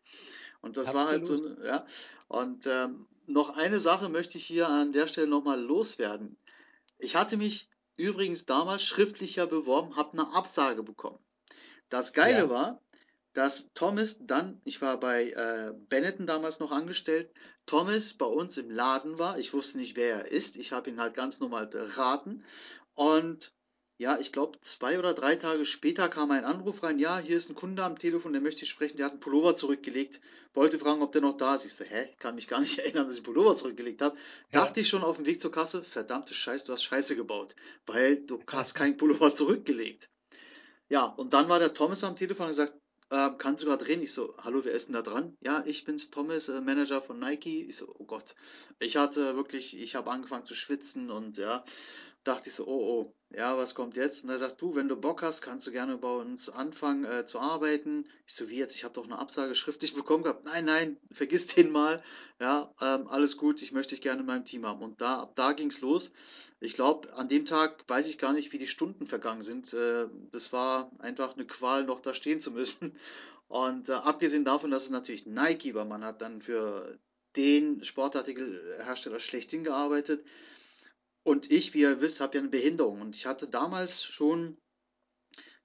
Und 0.61 0.77
das 0.77 0.95
Absolut. 0.95 1.05
war 1.05 1.13
halt 1.13 1.27
so, 1.27 1.65
ja. 1.65 1.87
Und 2.29 2.67
ähm, 2.67 3.07
noch 3.27 3.51
eine 3.51 3.81
Sache 3.81 4.09
möchte 4.09 4.39
ich 4.39 4.47
hier 4.47 4.69
an 4.69 4.93
der 4.93 5.07
Stelle 5.07 5.27
nochmal 5.27 5.61
loswerden. 5.61 6.37
Ich 6.99 7.17
hatte 7.17 7.37
mich 7.37 7.69
übrigens 7.97 8.47
damals 8.47 8.83
schriftlicher 8.83 9.47
beworben, 9.47 9.97
habe 9.97 10.13
eine 10.13 10.33
Absage 10.33 10.83
bekommen. 10.83 11.19
Das 11.89 12.13
Geile 12.13 12.39
ja. 12.39 12.51
war, 12.51 12.81
dass 13.33 13.69
Thomas 13.75 14.19
dann, 14.21 14.61
ich 14.65 14.83
war 14.83 14.99
bei 14.99 15.31
äh, 15.31 15.73
Benetton 15.89 16.27
damals 16.27 16.59
noch 16.59 16.73
angestellt, 16.73 17.31
Thomas 17.67 18.15
bei 18.15 18.27
uns 18.27 18.57
im 18.57 18.71
Laden 18.71 19.19
war. 19.19 19.39
Ich 19.39 19.53
wusste 19.53 19.79
nicht, 19.79 19.97
wer 19.97 20.25
er 20.25 20.33
ist. 20.33 20.57
Ich 20.57 20.73
habe 20.73 20.91
ihn 20.91 21.01
halt 21.01 21.15
ganz 21.15 21.39
normal 21.39 21.67
beraten. 21.67 22.45
Und 22.95 23.53
ja, 23.99 24.19
ich 24.19 24.33
glaube, 24.33 24.59
zwei 24.63 24.99
oder 24.99 25.13
drei 25.13 25.37
Tage 25.37 25.67
später 25.67 26.09
kam 26.09 26.31
ein 26.31 26.45
Anruf 26.45 26.83
rein. 26.83 26.99
Ja, 26.99 27.19
hier 27.19 27.37
ist 27.37 27.51
ein 27.51 27.55
Kunde 27.55 27.85
am 27.85 27.99
Telefon, 27.99 28.33
der 28.33 28.41
möchte 28.41 28.65
ich 28.65 28.71
sprechen. 28.71 28.97
Der 28.97 29.07
hat 29.07 29.13
einen 29.13 29.21
Pullover 29.21 29.55
zurückgelegt. 29.55 30.21
Wollte 30.55 30.79
fragen, 30.79 31.03
ob 31.03 31.13
der 31.13 31.21
noch 31.21 31.37
da 31.37 31.55
ist. 31.55 31.67
Ich 31.67 31.75
so, 31.75 31.85
hä? 31.85 32.09
Kann 32.19 32.35
mich 32.35 32.49
gar 32.49 32.61
nicht 32.61 32.79
erinnern, 32.81 33.05
dass 33.05 33.13
ich 33.15 33.21
einen 33.21 33.27
Pullover 33.27 33.55
zurückgelegt 33.55 34.01
habe. 34.01 34.17
Ja. 34.53 34.65
Dachte 34.65 34.81
ich 34.81 34.89
schon 34.89 35.05
auf 35.05 35.17
dem 35.17 35.27
Weg 35.27 35.41
zur 35.41 35.53
Kasse, 35.53 35.85
verdammte 35.85 36.35
Scheiße, 36.35 36.67
du 36.67 36.73
hast 36.73 36.83
Scheiße 36.83 37.15
gebaut. 37.15 37.55
Weil 37.87 38.17
du 38.17 38.43
hast 38.49 38.75
keinen 38.75 38.97
Pullover 38.97 39.35
zurückgelegt. 39.35 40.09
Ja, 40.89 41.05
und 41.05 41.35
dann 41.35 41.49
war 41.49 41.59
der 41.59 41.73
Thomas 41.73 42.03
am 42.03 42.17
Telefon 42.17 42.47
und 42.47 42.53
gesagt, 42.53 42.80
äh, 43.11 43.31
kannst 43.39 43.63
du 43.63 43.67
gerade 43.67 43.87
reden? 43.87 44.03
Ich 44.03 44.13
so, 44.13 44.35
hallo, 44.39 44.65
wer 44.65 44.73
ist 44.73 44.87
denn 44.89 44.95
da 44.95 45.03
dran? 45.03 45.37
Ja, 45.41 45.63
ich 45.67 45.85
bin's, 45.85 46.11
Thomas, 46.11 46.49
äh, 46.49 46.61
Manager 46.61 47.01
von 47.03 47.19
Nike. 47.19 47.65
Ich 47.69 47.77
so, 47.77 47.93
oh 47.99 48.05
Gott. 48.05 48.35
Ich 48.79 48.97
hatte 48.97 49.37
wirklich, 49.37 49.77
ich 49.77 49.95
habe 49.97 50.11
angefangen 50.11 50.45
zu 50.45 50.55
schwitzen 50.55 51.11
und 51.11 51.37
ja, 51.37 51.65
dachte 52.25 52.49
ich 52.49 52.55
so, 52.55 52.67
oh 52.67 53.03
oh, 53.03 53.15
ja, 53.33 53.57
was 53.57 53.75
kommt 53.75 53.97
jetzt? 53.97 54.25
Und 54.25 54.31
er 54.31 54.39
sagt, 54.39 54.61
du, 54.61 54.75
wenn 54.75 54.89
du 54.89 54.97
Bock 54.97 55.23
hast, 55.23 55.41
kannst 55.41 55.67
du 55.67 55.71
gerne 55.71 55.97
bei 55.97 56.13
uns 56.13 56.49
anfangen 56.49 57.05
äh, 57.05 57.27
zu 57.27 57.39
arbeiten. 57.39 58.07
Ich 58.27 58.35
so, 58.35 58.49
wie 58.49 58.57
jetzt? 58.57 58.75
Ich 58.75 58.83
habe 58.83 58.95
doch 58.95 59.05
eine 59.05 59.19
Absage 59.19 59.55
schriftlich 59.55 59.95
bekommen 59.95 60.25
gehabt. 60.25 60.45
Nein, 60.45 60.65
nein, 60.65 60.97
vergiss 61.13 61.47
den 61.47 61.71
mal. 61.71 62.03
Ja, 62.41 62.75
ähm, 62.81 63.07
alles 63.07 63.37
gut, 63.37 63.63
ich 63.63 63.73
möchte 63.73 63.95
dich 63.95 64.03
gerne 64.03 64.21
in 64.21 64.27
meinem 64.27 64.45
Team 64.45 64.67
haben. 64.67 64.83
Und 64.83 65.01
da, 65.01 65.21
ab 65.21 65.37
da 65.37 65.53
ging's 65.53 65.81
los. 65.81 66.11
Ich 66.59 66.75
glaube, 66.75 67.13
an 67.15 67.29
dem 67.29 67.47
Tag 67.47 67.85
weiß 67.89 68.09
ich 68.09 68.19
gar 68.19 68.33
nicht, 68.33 68.53
wie 68.53 68.59
die 68.59 68.67
Stunden 68.67 69.07
vergangen 69.07 69.43
sind. 69.43 69.73
Äh, 69.73 70.09
das 70.33 70.53
war 70.53 70.91
einfach 70.99 71.35
eine 71.35 71.47
Qual, 71.47 71.85
noch 71.85 72.01
da 72.01 72.13
stehen 72.13 72.41
zu 72.41 72.51
müssen. 72.51 72.99
Und 73.49 73.89
äh, 73.89 73.93
abgesehen 73.93 74.45
davon, 74.45 74.71
dass 74.71 74.85
es 74.85 74.91
natürlich 74.91 75.27
Nike 75.27 75.75
war, 75.75 75.85
man 75.85 76.05
hat 76.05 76.23
dann 76.23 76.41
für 76.41 76.99
den 77.37 77.83
Sportartikelhersteller 77.83 79.19
schlechthin 79.21 79.65
gearbeitet. 79.65 80.25
Und 81.23 81.51
ich, 81.51 81.75
wie 81.75 81.81
ihr 81.81 82.01
wisst, 82.01 82.21
habe 82.21 82.37
ja 82.37 82.41
eine 82.41 82.51
Behinderung. 82.51 83.01
Und 83.01 83.15
ich 83.15 83.27
hatte 83.27 83.49
damals 83.49 84.05
schon 84.05 84.59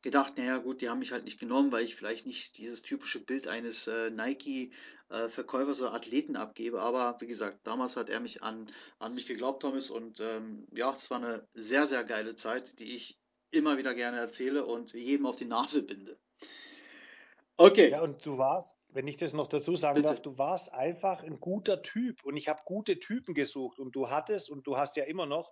gedacht, 0.01 0.37
naja 0.37 0.57
gut, 0.57 0.81
die 0.81 0.89
haben 0.89 0.99
mich 0.99 1.11
halt 1.11 1.23
nicht 1.23 1.39
genommen, 1.39 1.71
weil 1.71 1.83
ich 1.83 1.95
vielleicht 1.95 2.27
nicht 2.27 2.57
dieses 2.57 2.83
typische 2.83 3.23
Bild 3.23 3.47
eines 3.47 3.87
äh, 3.87 4.11
Nike-Verkäufers 4.11 5.79
äh, 5.79 5.83
oder 5.83 5.93
Athleten 5.93 6.35
abgebe. 6.35 6.81
Aber 6.81 7.19
wie 7.21 7.27
gesagt, 7.27 7.65
damals 7.65 7.97
hat 7.97 8.09
er 8.09 8.19
mich 8.19 8.43
an, 8.43 8.69
an 8.99 9.15
mich 9.15 9.25
geglaubt, 9.25 9.61
Thomas. 9.61 9.89
Und 9.89 10.19
ähm, 10.19 10.67
ja, 10.71 10.91
es 10.93 11.09
war 11.09 11.17
eine 11.17 11.47
sehr, 11.53 11.87
sehr 11.87 12.03
geile 12.03 12.35
Zeit, 12.35 12.79
die 12.79 12.95
ich 12.95 13.19
immer 13.49 13.77
wieder 13.77 13.95
gerne 13.95 14.17
erzähle 14.17 14.65
und 14.65 14.93
jedem 14.93 15.25
auf 15.25 15.37
die 15.37 15.45
Nase 15.45 15.83
binde. 15.83 16.19
Okay. 17.57 17.91
Ja, 17.91 18.01
und 18.01 18.25
du 18.25 18.37
warst, 18.37 18.75
wenn 18.89 19.07
ich 19.07 19.17
das 19.17 19.33
noch 19.33 19.47
dazu 19.47 19.75
sagen 19.75 19.95
Bitte. 19.95 20.07
darf, 20.07 20.21
du 20.21 20.37
warst 20.37 20.73
einfach 20.73 21.23
ein 21.23 21.39
guter 21.39 21.81
Typ 21.81 22.23
und 22.23 22.35
ich 22.35 22.47
habe 22.49 22.61
gute 22.65 22.99
Typen 22.99 23.33
gesucht 23.33 23.79
und 23.79 23.95
du 23.95 24.09
hattest 24.09 24.49
und 24.49 24.67
du 24.67 24.77
hast 24.77 24.97
ja 24.97 25.05
immer 25.05 25.25
noch 25.25 25.51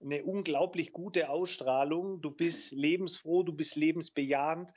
eine 0.00 0.24
unglaublich 0.24 0.92
gute 0.92 1.28
Ausstrahlung. 1.28 2.20
Du 2.22 2.30
bist 2.30 2.72
lebensfroh, 2.72 3.42
du 3.42 3.52
bist 3.52 3.76
lebensbejahend 3.76 4.72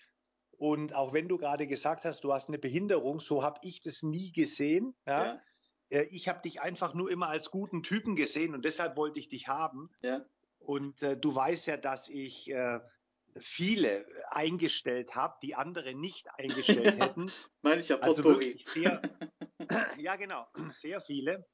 und 0.58 0.94
auch 0.94 1.14
wenn 1.14 1.28
du 1.28 1.38
gerade 1.38 1.68
gesagt 1.68 2.06
hast, 2.06 2.24
du 2.24 2.34
hast 2.34 2.50
eine 2.50 2.60
Behinderung, 2.60 3.20
so 3.20 3.44
habe 3.44 3.60
ich 3.64 3.82
das 3.82 4.04
nie 4.04 4.32
gesehen. 4.32 4.96
Ja? 5.06 5.26
ja. 5.26 5.42
Äh, 5.90 6.04
ich 6.12 6.28
habe 6.28 6.42
dich 6.42 6.62
einfach 6.62 6.94
nur 6.94 7.10
immer 7.10 7.30
als 7.30 7.52
guten 7.52 7.84
Typen 7.84 8.16
gesehen 8.16 8.54
und 8.54 8.66
deshalb 8.66 8.98
wollte 8.98 9.20
ich 9.20 9.30
dich 9.30 9.48
haben. 9.48 9.90
Ja. 10.02 10.26
Und 10.60 11.04
äh, 11.04 11.18
du 11.18 11.34
weißt 11.34 11.68
ja, 11.68 11.78
dass 11.78 12.10
ich 12.10 12.50
äh, 12.50 12.80
viele 13.40 14.06
eingestellt 14.30 15.16
habe, 15.16 15.36
die 15.44 15.56
andere 15.56 15.94
nicht 15.94 16.28
eingestellt 16.38 17.00
hätten. 17.00 17.32
Meine 17.62 17.82
ich 17.82 17.90
ja 17.90 17.98
also 18.00 18.24
wirklich 18.24 18.66
sehr, 18.66 19.02
Ja, 19.98 20.16
genau, 20.16 20.48
sehr 20.72 21.02
viele. 21.02 21.46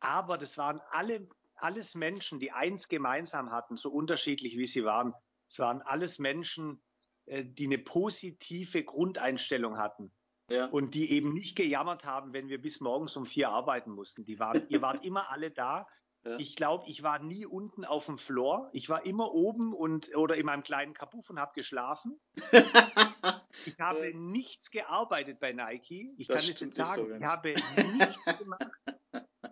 Aber 0.00 0.38
das 0.38 0.58
waren 0.58 0.80
alle, 0.90 1.28
alles 1.54 1.94
Menschen, 1.94 2.38
die 2.38 2.52
eins 2.52 2.88
gemeinsam 2.88 3.50
hatten, 3.50 3.76
so 3.76 3.90
unterschiedlich 3.90 4.56
wie 4.56 4.66
sie 4.66 4.84
waren. 4.84 5.14
Es 5.48 5.58
waren 5.58 5.82
alles 5.82 6.18
Menschen, 6.18 6.82
äh, 7.26 7.44
die 7.44 7.66
eine 7.66 7.78
positive 7.78 8.84
Grundeinstellung 8.84 9.78
hatten. 9.78 10.12
Ja. 10.50 10.66
Und 10.66 10.94
die 10.94 11.10
eben 11.10 11.32
nicht 11.32 11.56
gejammert 11.56 12.04
haben, 12.04 12.32
wenn 12.32 12.48
wir 12.48 12.60
bis 12.60 12.80
morgens 12.80 13.16
um 13.16 13.26
vier 13.26 13.48
arbeiten 13.48 13.90
mussten. 13.90 14.24
Die 14.24 14.38
waren, 14.38 14.64
ihr 14.68 14.80
wart 14.80 15.04
immer 15.04 15.30
alle 15.30 15.50
da, 15.50 15.88
ja. 16.26 16.36
Ich 16.38 16.56
glaube, 16.56 16.84
ich 16.88 17.02
war 17.02 17.18
nie 17.20 17.46
unten 17.46 17.84
auf 17.84 18.06
dem 18.06 18.18
Floor. 18.18 18.68
Ich 18.72 18.88
war 18.88 19.06
immer 19.06 19.32
oben 19.32 19.72
und 19.72 20.14
oder 20.16 20.36
in 20.36 20.46
meinem 20.46 20.62
kleinen 20.62 20.92
Kabuff 20.92 21.30
und 21.30 21.38
habe 21.38 21.52
geschlafen. 21.54 22.20
ich 23.64 23.78
habe 23.78 24.10
ja. 24.10 24.16
nichts 24.16 24.70
gearbeitet 24.70 25.38
bei 25.38 25.52
Nike. 25.52 26.12
Ich 26.16 26.26
das 26.26 26.38
kann 26.38 26.50
es 26.50 26.60
jetzt 26.60 26.74
sagen. 26.74 27.08
So 27.08 27.14
ich 27.14 27.24
habe 27.24 27.54
nichts 27.96 28.38
gemacht. 28.38 28.70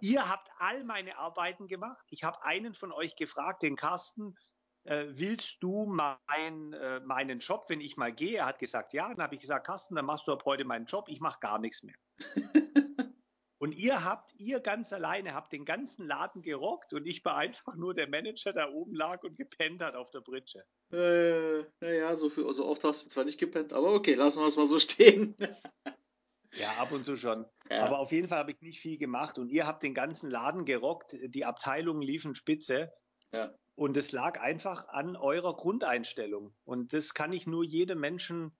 Ihr 0.01 0.29
habt 0.29 0.49
all 0.59 0.85
meine 0.85 1.17
Arbeiten 1.17 1.69
gemacht. 1.69 2.05
Ich 2.11 2.25
habe 2.25 2.43
einen 2.43 2.75
von 2.75 2.93
euch 2.93 3.15
gefragt, 3.17 3.63
den 3.63 3.77
Carsten, 3.77 4.37
äh, 4.83 5.07
willst 5.11 5.63
du 5.63 5.87
mein, 5.87 6.73
äh, 6.73 7.01
meinen 7.01 7.39
Job, 7.39 7.67
wenn 7.69 7.81
ich 7.81 7.97
mal 7.97 8.13
gehe? 8.13 8.39
Er 8.39 8.47
hat 8.47 8.59
gesagt, 8.59 8.93
ja. 8.93 9.09
Dann 9.09 9.23
habe 9.23 9.37
ich 9.37 9.41
gesagt, 9.41 9.67
Carsten, 9.67 9.95
dann 9.95 10.05
machst 10.07 10.27
du 10.27 10.33
ab 10.33 10.45
heute 10.45 10.65
meinen 10.65 10.87
Job. 10.87 11.09
Ich 11.09 11.21
mache 11.21 11.39
gar 11.41 11.59
nichts 11.59 11.83
mehr. 11.83 11.97
Und 13.65 13.73
ihr 13.73 14.05
habt, 14.05 14.35
ihr 14.37 14.61
ganz 14.61 14.93
alleine 14.93 15.33
habt 15.33 15.51
den 15.51 15.65
ganzen 15.65 16.07
Laden 16.07 16.43
gerockt 16.43 16.93
und 16.93 17.07
ich 17.07 17.25
war 17.25 17.39
einfach 17.39 17.75
nur 17.77 17.95
der 17.95 18.07
Manager, 18.07 18.53
der 18.53 18.75
oben 18.75 18.95
lag 18.95 19.23
und 19.23 19.39
gepennt 19.39 19.83
hat 19.83 19.95
auf 19.95 20.11
der 20.11 20.21
Britsche. 20.21 20.67
Äh, 20.93 21.65
naja, 21.81 22.15
so, 22.15 22.29
viel, 22.29 22.45
so 22.53 22.67
oft 22.67 22.85
hast 22.85 23.07
du 23.07 23.09
zwar 23.09 23.25
nicht 23.25 23.41
gepennt, 23.41 23.73
aber 23.73 23.95
okay, 23.95 24.13
lassen 24.17 24.41
wir 24.41 24.49
es 24.49 24.59
mal 24.59 24.67
so 24.67 24.79
stehen. 24.79 25.35
ja, 26.53 26.73
ab 26.77 26.93
und 26.93 27.07
zu 27.07 27.17
schon. 27.17 27.47
Ja. 27.71 27.87
Aber 27.87 28.01
auf 28.01 28.13
jeden 28.13 28.29
Fall 28.29 28.41
habe 28.41 28.51
ich 28.51 28.61
nicht 28.61 28.81
viel 28.81 28.99
gemacht 28.99 29.39
und 29.39 29.49
ihr 29.49 29.67
habt 29.67 29.83
den 29.83 29.95
ganzen 29.95 30.31
Laden 30.31 30.67
gerockt, 30.67 31.17
die 31.23 31.47
Abteilungen 31.47 32.03
liefen 32.03 32.35
spitze. 32.35 32.93
Ja. 33.35 33.55
Und 33.77 33.97
es 33.97 34.13
lag 34.13 34.39
einfach 34.39 34.89
an 34.89 35.17
eurer 35.17 35.57
Grundeinstellung. 35.57 36.55
Und 36.65 36.93
das 36.93 37.15
kann 37.15 37.33
ich 37.33 37.47
nur 37.47 37.65
jedem 37.65 37.99
Menschen 37.99 38.55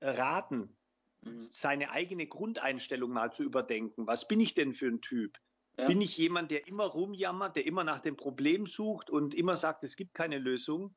raten. 0.00 0.76
Mhm. 1.24 1.40
seine 1.40 1.90
eigene 1.90 2.26
Grundeinstellung 2.26 3.10
mal 3.10 3.32
zu 3.32 3.42
überdenken. 3.42 4.06
Was 4.06 4.28
bin 4.28 4.40
ich 4.40 4.54
denn 4.54 4.72
für 4.72 4.86
ein 4.86 5.00
Typ? 5.00 5.38
Ja. 5.78 5.86
Bin 5.86 6.00
ich 6.00 6.16
jemand, 6.16 6.50
der 6.50 6.66
immer 6.68 6.84
rumjammert, 6.84 7.56
der 7.56 7.66
immer 7.66 7.84
nach 7.84 8.00
dem 8.00 8.16
Problem 8.16 8.66
sucht 8.66 9.10
und 9.10 9.34
immer 9.34 9.56
sagt, 9.56 9.84
es 9.84 9.96
gibt 9.96 10.14
keine 10.14 10.38
Lösung? 10.38 10.94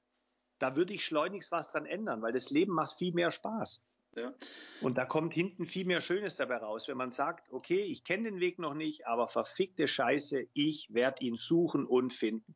Da 0.59 0.75
würde 0.75 0.93
ich 0.93 1.05
schleunigst 1.05 1.51
was 1.51 1.67
dran 1.67 1.85
ändern, 1.85 2.21
weil 2.21 2.33
das 2.33 2.49
Leben 2.49 2.73
macht 2.73 2.97
viel 2.97 3.13
mehr 3.13 3.31
Spaß. 3.31 3.81
Ja. 4.15 4.33
Und 4.81 4.97
da 4.97 5.05
kommt 5.05 5.33
hinten 5.33 5.65
viel 5.65 5.85
mehr 5.85 6.01
Schönes 6.01 6.35
dabei 6.35 6.57
raus, 6.57 6.87
wenn 6.87 6.97
man 6.97 7.11
sagt, 7.11 7.51
okay, 7.51 7.81
ich 7.81 8.03
kenne 8.03 8.31
den 8.31 8.39
Weg 8.39 8.57
noch 8.57 8.73
nicht, 8.73 9.05
aber 9.05 9.27
verfickte 9.27 9.87
Scheiße, 9.87 10.47
ich 10.53 10.91
werde 10.91 11.23
ihn 11.23 11.35
suchen 11.35 11.85
und 11.85 12.13
finden. 12.13 12.55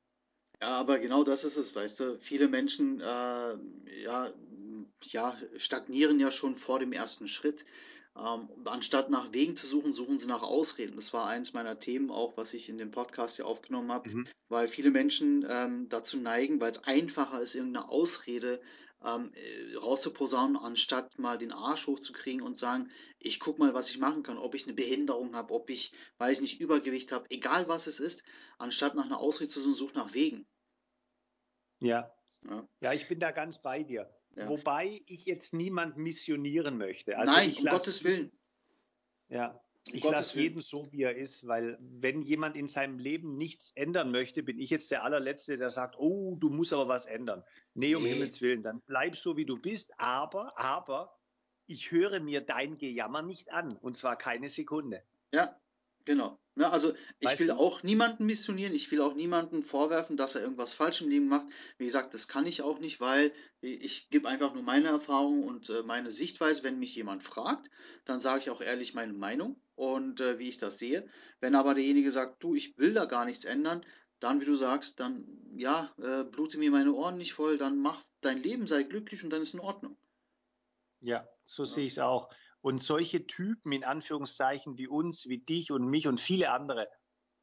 Ja, 0.62 0.80
aber 0.80 1.00
genau 1.00 1.24
das 1.24 1.44
ist 1.44 1.58
es, 1.58 1.76
weißt 1.76 2.00
du. 2.00 2.20
Viele 2.20 2.48
Menschen 2.48 3.02
äh, 3.02 3.04
ja, 4.04 4.30
ja, 5.06 5.38
stagnieren 5.58 6.20
ja 6.20 6.32
schon 6.32 6.56
vor 6.56 6.80
dem 6.80 6.94
ersten 6.94 7.28
Schritt. 7.28 7.66
Ähm, 8.16 8.50
anstatt 8.66 9.10
nach 9.10 9.32
Wegen 9.32 9.56
zu 9.56 9.68
suchen, 9.68 9.94
suchen 9.94 10.20
sie 10.20 10.28
nach 10.28 10.44
Ausreden. 10.44 10.98
Das 10.98 11.14
war 11.14 11.28
eins 11.28 11.54
meiner 11.54 11.80
Themen 11.80 12.12
auch, 12.12 12.36
was 12.36 12.54
ich 12.54 12.68
in 12.68 12.78
dem 12.78 12.92
Podcast 12.92 13.38
hier 13.38 13.48
aufgenommen 13.48 13.92
habe, 13.92 14.10
mhm. 14.10 14.28
weil 14.50 14.68
viele 14.68 14.92
Menschen 14.92 15.46
ähm, 15.50 15.88
dazu 15.88 16.18
neigen, 16.18 16.60
weil 16.60 16.72
es 16.72 16.84
einfacher 16.84 17.42
ist, 17.42 17.56
irgendeine 17.56 17.88
Ausrede 17.88 18.62
ähm, 19.04 19.32
äh, 19.34 19.76
rauszuposaunen, 19.78 20.58
anstatt 20.58 21.18
mal 21.20 21.38
den 21.38 21.54
Arsch 21.54 21.88
hochzukriegen 21.88 22.42
und 22.42 22.58
sagen, 22.58 22.92
ich 23.18 23.40
guck 23.40 23.60
mal, 23.60 23.74
was 23.74 23.90
ich 23.90 23.98
machen 23.98 24.24
kann, 24.24 24.38
ob 24.38 24.56
ich 24.56 24.66
eine 24.66 24.74
Behinderung 24.74 25.36
habe, 25.36 25.54
ob 25.54 25.70
ich, 25.70 25.94
weiß 26.18 26.42
nicht, 26.42 26.60
Übergewicht 26.60 27.14
habe, 27.14 27.26
egal 27.30 27.68
was 27.70 27.88
es 27.88 28.00
ist, 28.00 28.24
anstatt 28.58 28.96
nach 28.96 29.06
einer 29.06 29.20
Ausrede 29.20 29.50
zu 29.50 29.62
suchen, 29.62 29.74
sucht 29.74 29.96
nach 29.96 30.14
Wegen. 30.14 30.46
Ja. 31.80 32.12
ja. 32.48 32.68
Ja, 32.82 32.94
ich 32.94 33.08
bin 33.08 33.20
da 33.20 33.32
ganz 33.32 33.62
bei 33.62 33.84
dir. 33.84 34.10
Ja. 34.36 34.48
Wobei 34.48 35.02
ich 35.08 35.26
jetzt 35.26 35.54
niemand 35.54 35.98
missionieren 35.98 36.78
möchte. 36.78 37.18
Also 37.18 37.34
Nein, 37.34 37.54
um 37.58 37.66
Gottes 37.66 38.04
Willen. 38.04 38.32
Ja, 39.28 39.62
ich 39.86 40.04
lasse 40.04 40.40
jeden 40.40 40.62
so, 40.62 40.92
wie 40.92 41.04
er 41.04 41.16
ist, 41.16 41.48
weil 41.48 41.78
wenn 41.80 42.22
jemand 42.22 42.56
in 42.56 42.68
seinem 42.68 43.00
Leben 43.00 43.38
nichts 43.38 43.72
ändern 43.72 44.12
möchte, 44.12 44.44
bin 44.44 44.60
ich 44.60 44.70
jetzt 44.70 44.92
der 44.92 45.04
allerletzte, 45.04 45.58
der 45.58 45.70
sagt, 45.70 45.96
oh, 45.98 46.36
du 46.36 46.50
musst 46.50 46.72
aber 46.72 46.88
was 46.88 47.06
ändern. 47.06 47.44
Nee, 47.74 47.96
um 47.96 48.04
nee. 48.04 48.14
Himmels 48.14 48.42
Willen, 48.42 48.62
dann 48.62 48.82
bleib 48.86 49.18
so, 49.18 49.38
wie 49.38 49.46
du 49.46 49.58
bist, 49.58 49.92
aber, 49.98 50.58
aber, 50.58 51.18
ich 51.66 51.92
höre 51.92 52.20
mir 52.20 52.42
dein 52.42 52.78
Gejammer 52.78 53.22
nicht 53.22 53.52
an, 53.52 53.76
und 53.78 53.96
zwar 53.96 54.18
keine 54.18 54.50
Sekunde. 54.50 55.04
Ja, 55.34 55.60
genau. 56.06 56.40
Ne, 56.56 56.70
also 56.70 56.94
ich 57.20 57.28
weißt 57.28 57.40
will 57.40 57.48
du? 57.48 57.54
auch 57.56 57.82
niemanden 57.82 58.26
missionieren, 58.26 58.74
ich 58.74 58.92
will 58.92 59.00
auch 59.02 59.16
niemanden 59.16 59.64
vorwerfen, 59.64 60.18
dass 60.18 60.36
er 60.36 60.42
irgendwas 60.42 60.74
falsch 60.74 61.00
im 61.02 61.10
Leben 61.10 61.30
macht. 61.30 61.48
Wie 61.78 61.86
gesagt, 61.86 62.14
das 62.14 62.28
kann 62.28 62.46
ich 62.46 62.62
auch 62.62 62.80
nicht, 62.80 63.00
weil 63.00 63.32
ich 63.62 64.10
gebe 64.10 64.28
einfach 64.28 64.54
nur 64.54 64.64
meine 64.64 64.90
Erfahrung 64.90 65.44
und 65.46 65.70
äh, 65.70 65.84
meine 65.84 66.12
Sichtweise. 66.12 66.64
Wenn 66.64 66.80
mich 66.80 66.94
jemand 66.96 67.24
fragt, 67.24 67.70
dann 68.04 68.20
sage 68.20 68.40
ich 68.40 68.50
auch 68.50 68.60
ehrlich 68.60 68.94
meine 68.94 69.14
Meinung 69.14 69.62
und 69.76 70.20
äh, 70.20 70.40
wie 70.40 70.50
ich 70.50 70.58
das 70.58 70.78
sehe. 70.78 71.08
Wenn 71.40 71.56
aber 71.56 71.74
derjenige 71.74 72.12
sagt, 72.12 72.44
du, 72.44 72.54
ich 72.54 72.78
will 72.78 72.94
da 72.94 73.06
gar 73.06 73.24
nichts 73.24 73.46
ändern, 73.46 73.86
dann, 74.20 74.42
wie 74.42 74.46
du 74.46 74.56
sagst, 74.56 75.00
dann 75.00 75.26
ja, 75.54 75.94
äh, 76.00 76.26
blute 76.26 76.58
mir 76.58 76.70
meine 76.70 76.94
Ohren 76.94 77.18
nicht 77.18 77.34
voll, 77.34 77.58
dann 77.58 77.80
mach 77.80 78.04
dein 78.20 78.44
Leben, 78.44 78.68
sei 78.68 78.84
glücklich 78.84 79.24
und 79.24 79.32
dann 79.32 79.42
ist 79.42 79.54
in 79.54 79.62
Ordnung. 79.62 79.98
Ja, 81.00 81.28
so 81.46 81.64
ja. 81.64 81.68
sehe 81.68 81.86
ich 81.86 81.94
es 81.94 82.00
auch. 82.00 82.30
Und 82.62 82.82
solche 82.82 83.26
Typen 83.26 83.72
in 83.72 83.84
Anführungszeichen 83.84 84.78
wie 84.78 84.88
uns, 84.88 85.28
wie 85.28 85.40
dich 85.40 85.72
und 85.72 85.88
mich 85.88 86.08
und 86.08 86.20
viele 86.20 86.52
andere, 86.52 86.88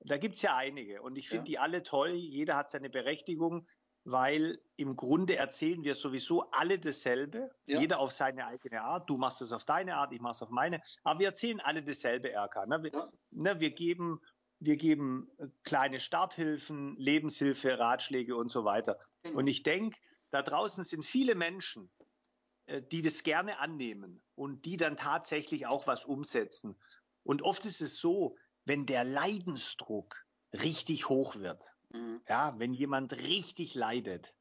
da 0.00 0.16
gibt 0.16 0.36
es 0.36 0.42
ja 0.42 0.56
einige. 0.56 1.02
Und 1.02 1.18
ich 1.18 1.28
finde 1.28 1.42
ja. 1.42 1.44
die 1.44 1.58
alle 1.58 1.82
toll. 1.82 2.12
Jeder 2.12 2.56
hat 2.56 2.70
seine 2.70 2.90
Berechtigung. 2.90 3.66
weil 4.04 4.58
im 4.76 4.96
Grunde 4.96 5.36
erzählen 5.36 5.84
wir 5.84 5.94
sowieso 5.94 6.50
alle 6.50 6.78
dasselbe, 6.78 7.50
ja. 7.66 7.80
jeder 7.80 7.98
auf 7.98 8.10
seine 8.10 8.46
eigene 8.46 8.80
Art. 8.80 9.10
Du 9.10 9.18
machst 9.18 9.42
es 9.42 9.52
auf 9.52 9.66
deine 9.66 9.96
Art, 9.96 10.12
ich 10.12 10.20
mache 10.20 10.32
es 10.32 10.42
auf 10.42 10.48
meine, 10.50 10.80
aber 11.04 11.20
wir 11.20 11.26
erzählen 11.26 11.60
alle 11.60 11.82
dasselbe, 11.82 12.32
Erka. 12.32 12.64
Ne? 12.64 12.82
Wir, 12.84 12.92
ja. 12.92 13.08
ne, 13.32 13.60
wir 13.60 13.70
geben 13.70 14.20
wir 14.60 14.76
geben 14.76 15.30
äh, 15.38 15.46
kleine 15.62 16.00
Starthilfen, 16.00 16.96
Lebenshilfe, 16.96 17.78
Ratschläge 17.78 18.36
und 18.36 18.50
so 18.50 18.64
weiter. 18.64 18.98
Genau. 19.22 19.38
Und 19.38 19.46
ich 19.46 19.62
denke, 19.62 19.98
da 20.30 20.42
draußen 20.42 20.84
sind 20.84 21.04
viele 21.04 21.34
Menschen, 21.34 21.90
die 22.90 23.02
das 23.02 23.22
gerne 23.22 23.58
annehmen 23.58 24.22
und 24.34 24.64
die 24.64 24.76
dann 24.76 24.96
tatsächlich 24.96 25.66
auch 25.66 25.86
was 25.86 26.04
umsetzen. 26.04 26.76
Und 27.22 27.42
oft 27.42 27.64
ist 27.64 27.80
es 27.80 27.98
so, 27.98 28.36
wenn 28.64 28.86
der 28.86 29.04
Leidensdruck 29.04 30.26
richtig 30.52 31.08
hoch 31.08 31.36
wird, 31.36 31.76
mhm. 31.90 32.20
ja, 32.28 32.58
wenn 32.58 32.74
jemand 32.74 33.12
richtig 33.12 33.74
leidet, 33.74 34.34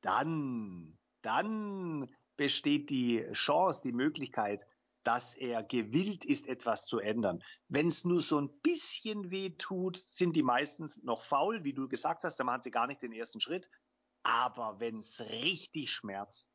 dann, 0.00 0.98
dann 1.22 2.12
besteht 2.36 2.90
die 2.90 3.26
Chance, 3.32 3.82
die 3.82 3.92
Möglichkeit, 3.92 4.66
dass 5.04 5.34
er 5.34 5.62
gewillt 5.62 6.24
ist, 6.24 6.46
etwas 6.46 6.86
zu 6.86 6.98
ändern. 6.98 7.42
Wenn 7.68 7.88
es 7.88 8.04
nur 8.04 8.20
so 8.20 8.40
ein 8.40 8.50
bisschen 8.60 9.30
weh 9.30 9.50
tut, 9.50 9.96
sind 9.96 10.36
die 10.36 10.42
meistens 10.42 11.02
noch 11.02 11.22
faul, 11.22 11.64
wie 11.64 11.72
du 11.72 11.88
gesagt 11.88 12.24
hast, 12.24 12.38
dann 12.38 12.46
machen 12.46 12.62
sie 12.62 12.70
gar 12.70 12.86
nicht 12.86 13.02
den 13.02 13.12
ersten 13.12 13.40
Schritt. 13.40 13.70
Aber 14.22 14.80
wenn 14.80 14.98
es 14.98 15.20
richtig 15.20 15.90
schmerzt, 15.90 16.50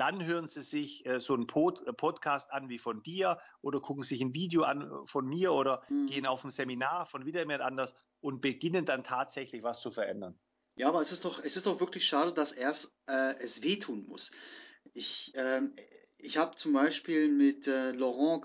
dann 0.00 0.24
hören 0.24 0.48
sie 0.48 0.62
sich 0.62 1.04
äh, 1.04 1.20
so 1.20 1.34
einen 1.34 1.46
Pod 1.46 1.86
äh, 1.86 1.92
Podcast 1.92 2.50
an 2.52 2.70
wie 2.70 2.78
von 2.78 3.02
dir 3.02 3.38
oder 3.60 3.80
gucken 3.80 4.02
sich 4.02 4.22
ein 4.22 4.34
Video 4.34 4.62
an 4.62 4.82
äh, 4.82 5.06
von 5.06 5.26
mir 5.26 5.52
oder 5.52 5.82
mhm. 5.90 6.06
gehen 6.06 6.24
auf 6.24 6.42
ein 6.42 6.50
Seminar 6.50 7.04
von 7.04 7.26
wieder 7.26 7.40
jemand 7.40 7.60
anders 7.60 7.94
und 8.20 8.40
beginnen 8.40 8.86
dann 8.86 9.04
tatsächlich 9.04 9.62
was 9.62 9.80
zu 9.80 9.90
verändern. 9.90 10.38
Ja, 10.76 10.88
aber 10.88 11.02
es 11.02 11.12
ist 11.12 11.26
doch, 11.26 11.38
es 11.44 11.56
ist 11.56 11.66
doch 11.66 11.80
wirklich 11.80 12.06
schade, 12.06 12.32
dass 12.32 12.52
erst 12.52 12.94
äh, 13.06 13.34
es 13.40 13.62
wehtun 13.62 14.06
muss. 14.06 14.30
Ich, 14.94 15.32
ähm, 15.34 15.74
ich 16.16 16.38
habe 16.38 16.56
zum 16.56 16.72
Beispiel 16.72 17.28
mit 17.28 17.66
äh, 17.66 17.92
Laurent 17.92 18.42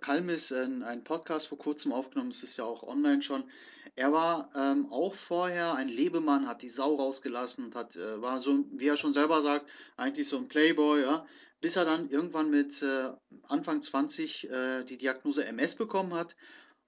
Kalmis 0.00 0.50
äh, 0.50 0.62
einen 0.62 1.04
Podcast 1.04 1.48
vor 1.48 1.58
kurzem 1.58 1.92
aufgenommen, 1.92 2.30
es 2.30 2.42
ist 2.42 2.56
ja 2.56 2.64
auch 2.64 2.82
online 2.82 3.20
schon. 3.20 3.50
Er 3.98 4.12
war 4.12 4.50
ähm, 4.54 4.92
auch 4.92 5.14
vorher 5.14 5.74
ein 5.74 5.88
Lebemann, 5.88 6.46
hat 6.46 6.60
die 6.60 6.68
Sau 6.68 6.96
rausgelassen, 6.96 7.74
hat, 7.74 7.96
äh, 7.96 8.20
war 8.20 8.40
so, 8.40 8.66
wie 8.72 8.88
er 8.88 8.96
schon 8.96 9.14
selber 9.14 9.40
sagt, 9.40 9.70
eigentlich 9.96 10.28
so 10.28 10.36
ein 10.36 10.48
Playboy, 10.48 11.00
ja, 11.00 11.26
bis 11.62 11.76
er 11.76 11.86
dann 11.86 12.10
irgendwann 12.10 12.50
mit 12.50 12.82
äh, 12.82 13.10
Anfang 13.44 13.80
20 13.80 14.50
äh, 14.50 14.84
die 14.84 14.98
Diagnose 14.98 15.46
MS 15.46 15.76
bekommen 15.76 16.12
hat 16.12 16.36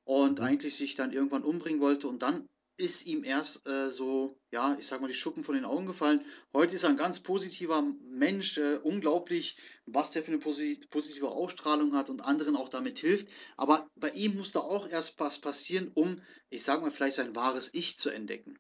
und 0.05 0.39
mhm. 0.39 0.45
eigentlich 0.45 0.77
sich 0.77 0.97
dann 0.97 1.13
irgendwann 1.13 1.45
umbringen 1.45 1.81
wollte 1.81 2.09
und 2.09 2.23
dann 2.23 2.47
ist 2.79 3.07
ihm 3.07 3.25
erst 3.25 3.67
äh, 3.67 3.91
so, 3.91 4.41
ja, 4.53 4.77
ich 4.79 4.87
sag 4.87 5.01
mal, 5.01 5.09
die 5.09 5.15
Schuppen 5.15 5.43
von 5.43 5.57
den 5.57 5.65
Augen 5.65 5.87
gefallen. 5.87 6.25
Heute 6.55 6.77
ist 6.77 6.85
er 6.85 6.91
ein 6.91 6.97
ganz 6.97 7.21
positiver 7.21 7.83
Mensch, 7.83 8.57
äh, 8.57 8.77
unglaublich, 8.77 9.59
was 9.85 10.13
der 10.13 10.23
für 10.23 10.31
eine 10.31 10.39
posit 10.39 10.89
positive 10.89 11.29
Ausstrahlung 11.29 11.95
hat 11.95 12.09
und 12.09 12.23
anderen 12.23 12.57
auch 12.57 12.69
damit 12.69 13.01
hilft. 13.01 13.29
Aber 13.57 13.91
bei 13.97 14.11
ihm 14.11 14.37
musste 14.37 14.63
auch 14.63 14.89
erst 14.89 15.19
was 15.19 15.41
passieren, 15.41 15.91
um, 15.95 16.23
ich 16.51 16.63
sag 16.63 16.81
mal, 16.81 16.93
vielleicht 16.93 17.17
sein 17.17 17.35
wahres 17.35 17.75
Ich 17.75 17.99
zu 17.99 18.11
entdecken. 18.11 18.59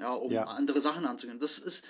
Ja, 0.00 0.12
um 0.12 0.30
ja. 0.30 0.44
andere 0.44 0.80
Sachen 0.80 1.04
anzugehen. 1.04 1.40
Das 1.40 1.58
ist, 1.58 1.84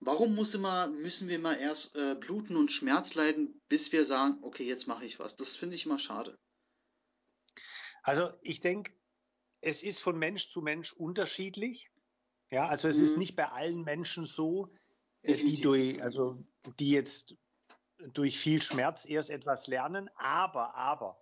warum 0.00 0.34
muss 0.34 0.52
immer, 0.54 0.88
müssen 0.88 1.28
wir 1.28 1.36
immer 1.36 1.56
erst 1.56 1.96
äh, 1.96 2.14
bluten 2.14 2.56
und 2.56 2.70
Schmerz 2.70 3.14
leiden, 3.14 3.58
bis 3.70 3.90
wir 3.92 4.04
sagen, 4.04 4.36
okay, 4.42 4.64
jetzt 4.64 4.86
mache 4.86 5.06
ich 5.06 5.18
was. 5.18 5.34
Das 5.34 5.56
finde 5.56 5.76
ich 5.76 5.86
immer 5.86 5.98
schade. 5.98 6.38
Also 8.02 8.30
ich 8.42 8.60
denke, 8.60 8.92
es 9.66 9.82
ist 9.82 10.00
von 10.00 10.16
Mensch 10.16 10.48
zu 10.48 10.62
Mensch 10.62 10.92
unterschiedlich. 10.92 11.90
Ja, 12.50 12.66
also 12.68 12.86
es 12.86 12.98
mhm. 12.98 13.04
ist 13.04 13.16
nicht 13.18 13.36
bei 13.36 13.48
allen 13.48 13.82
Menschen 13.82 14.24
so, 14.24 14.70
äh, 15.22 15.34
die 15.34 15.60
durch, 15.60 16.00
also 16.02 16.38
die 16.78 16.92
jetzt 16.92 17.34
durch 18.12 18.38
viel 18.38 18.62
Schmerz 18.62 19.04
erst 19.04 19.30
etwas 19.30 19.66
lernen, 19.66 20.08
aber, 20.14 20.76
aber 20.76 21.20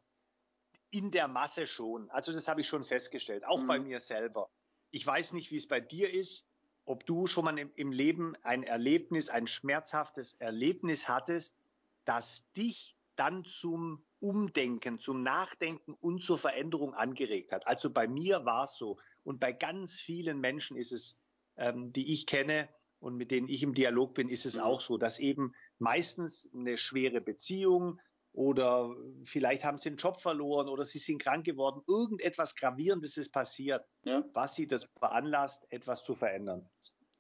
in 0.91 1.11
der 1.11 1.27
Masse 1.27 1.67
schon. 1.67 2.11
Also 2.11 2.33
das 2.33 2.47
habe 2.47 2.61
ich 2.61 2.69
schon 2.69 2.85
festgestellt, 2.85 3.45
auch 3.47 3.63
mhm. 3.63 3.67
bei 3.67 3.79
mir 3.79 3.99
selber. 3.99 4.51
Ich 4.91 5.07
weiß 5.07 5.33
nicht, 5.33 5.51
wie 5.51 5.57
es 5.57 5.67
bei 5.67 5.81
dir 5.81 6.13
ist, 6.13 6.47
ob 6.85 7.07
du 7.07 7.27
schon 7.27 7.47
mal 7.47 7.59
im, 7.59 7.73
im 7.77 7.93
Leben 7.93 8.37
ein 8.43 8.63
Erlebnis, 8.63 9.31
ein 9.31 9.47
schmerzhaftes 9.47 10.35
Erlebnis 10.35 11.09
hattest, 11.09 11.57
das 12.05 12.45
dich 12.59 12.94
dann 13.17 13.45
zum 13.45 14.05
Umdenken, 14.21 14.99
zum 14.99 15.23
Nachdenken 15.23 15.95
und 16.01 16.23
zur 16.23 16.39
Veränderung 16.39 16.95
angeregt 16.95 17.53
hat. 17.53 17.67
Also 17.67 17.91
bei 17.91 18.09
mir 18.09 18.45
war 18.45 18.65
es 18.65 18.77
so 18.77 18.99
und 19.23 19.41
bei 19.41 19.53
ganz 19.53 20.01
vielen 20.01 20.41
Menschen 20.41 20.77
ist 20.77 20.93
es, 20.93 21.19
ähm, 21.57 21.93
die 21.93 22.13
ich 22.13 22.27
kenne 22.27 22.69
und 23.01 23.17
mit 23.17 23.31
denen 23.31 23.49
ich 23.49 23.63
im 23.63 23.75
Dialog 23.75 24.15
bin, 24.15 24.29
ist 24.29 24.47
es 24.47 24.57
mhm. 24.57 24.63
auch 24.63 24.81
so, 24.81 24.97
dass 24.97 25.19
eben 25.19 25.55
meistens 25.79 26.49
eine 26.55 26.79
schwere 26.79 27.21
Beziehung 27.21 28.01
oder 28.33 28.97
vielleicht 29.23 29.63
haben 29.63 29.79
sie 29.79 29.91
einen 29.91 29.99
Job 29.99 30.21
verloren 30.21 30.69
oder 30.69 30.85
sie 30.85 30.99
sind 30.99 31.23
krank 31.23 31.45
geworden, 31.45 31.83
irgendetwas 31.87 32.57
Gravierendes 32.57 33.17
ist 33.17 33.31
passiert, 33.31 33.87
ja. 34.05 34.25
was 34.33 34.57
sie 34.57 34.67
dazu 34.67 34.89
veranlasst, 34.99 35.65
etwas 35.71 36.03
zu 36.03 36.15
verändern. 36.15 36.69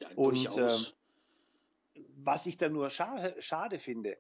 Ja, 0.02 0.09
und 0.16 0.57
äh, 0.57 0.78
was 2.16 2.46
ich 2.46 2.57
da 2.57 2.68
nur 2.68 2.90
schade, 2.90 3.40
schade 3.40 3.78
finde, 3.78 4.16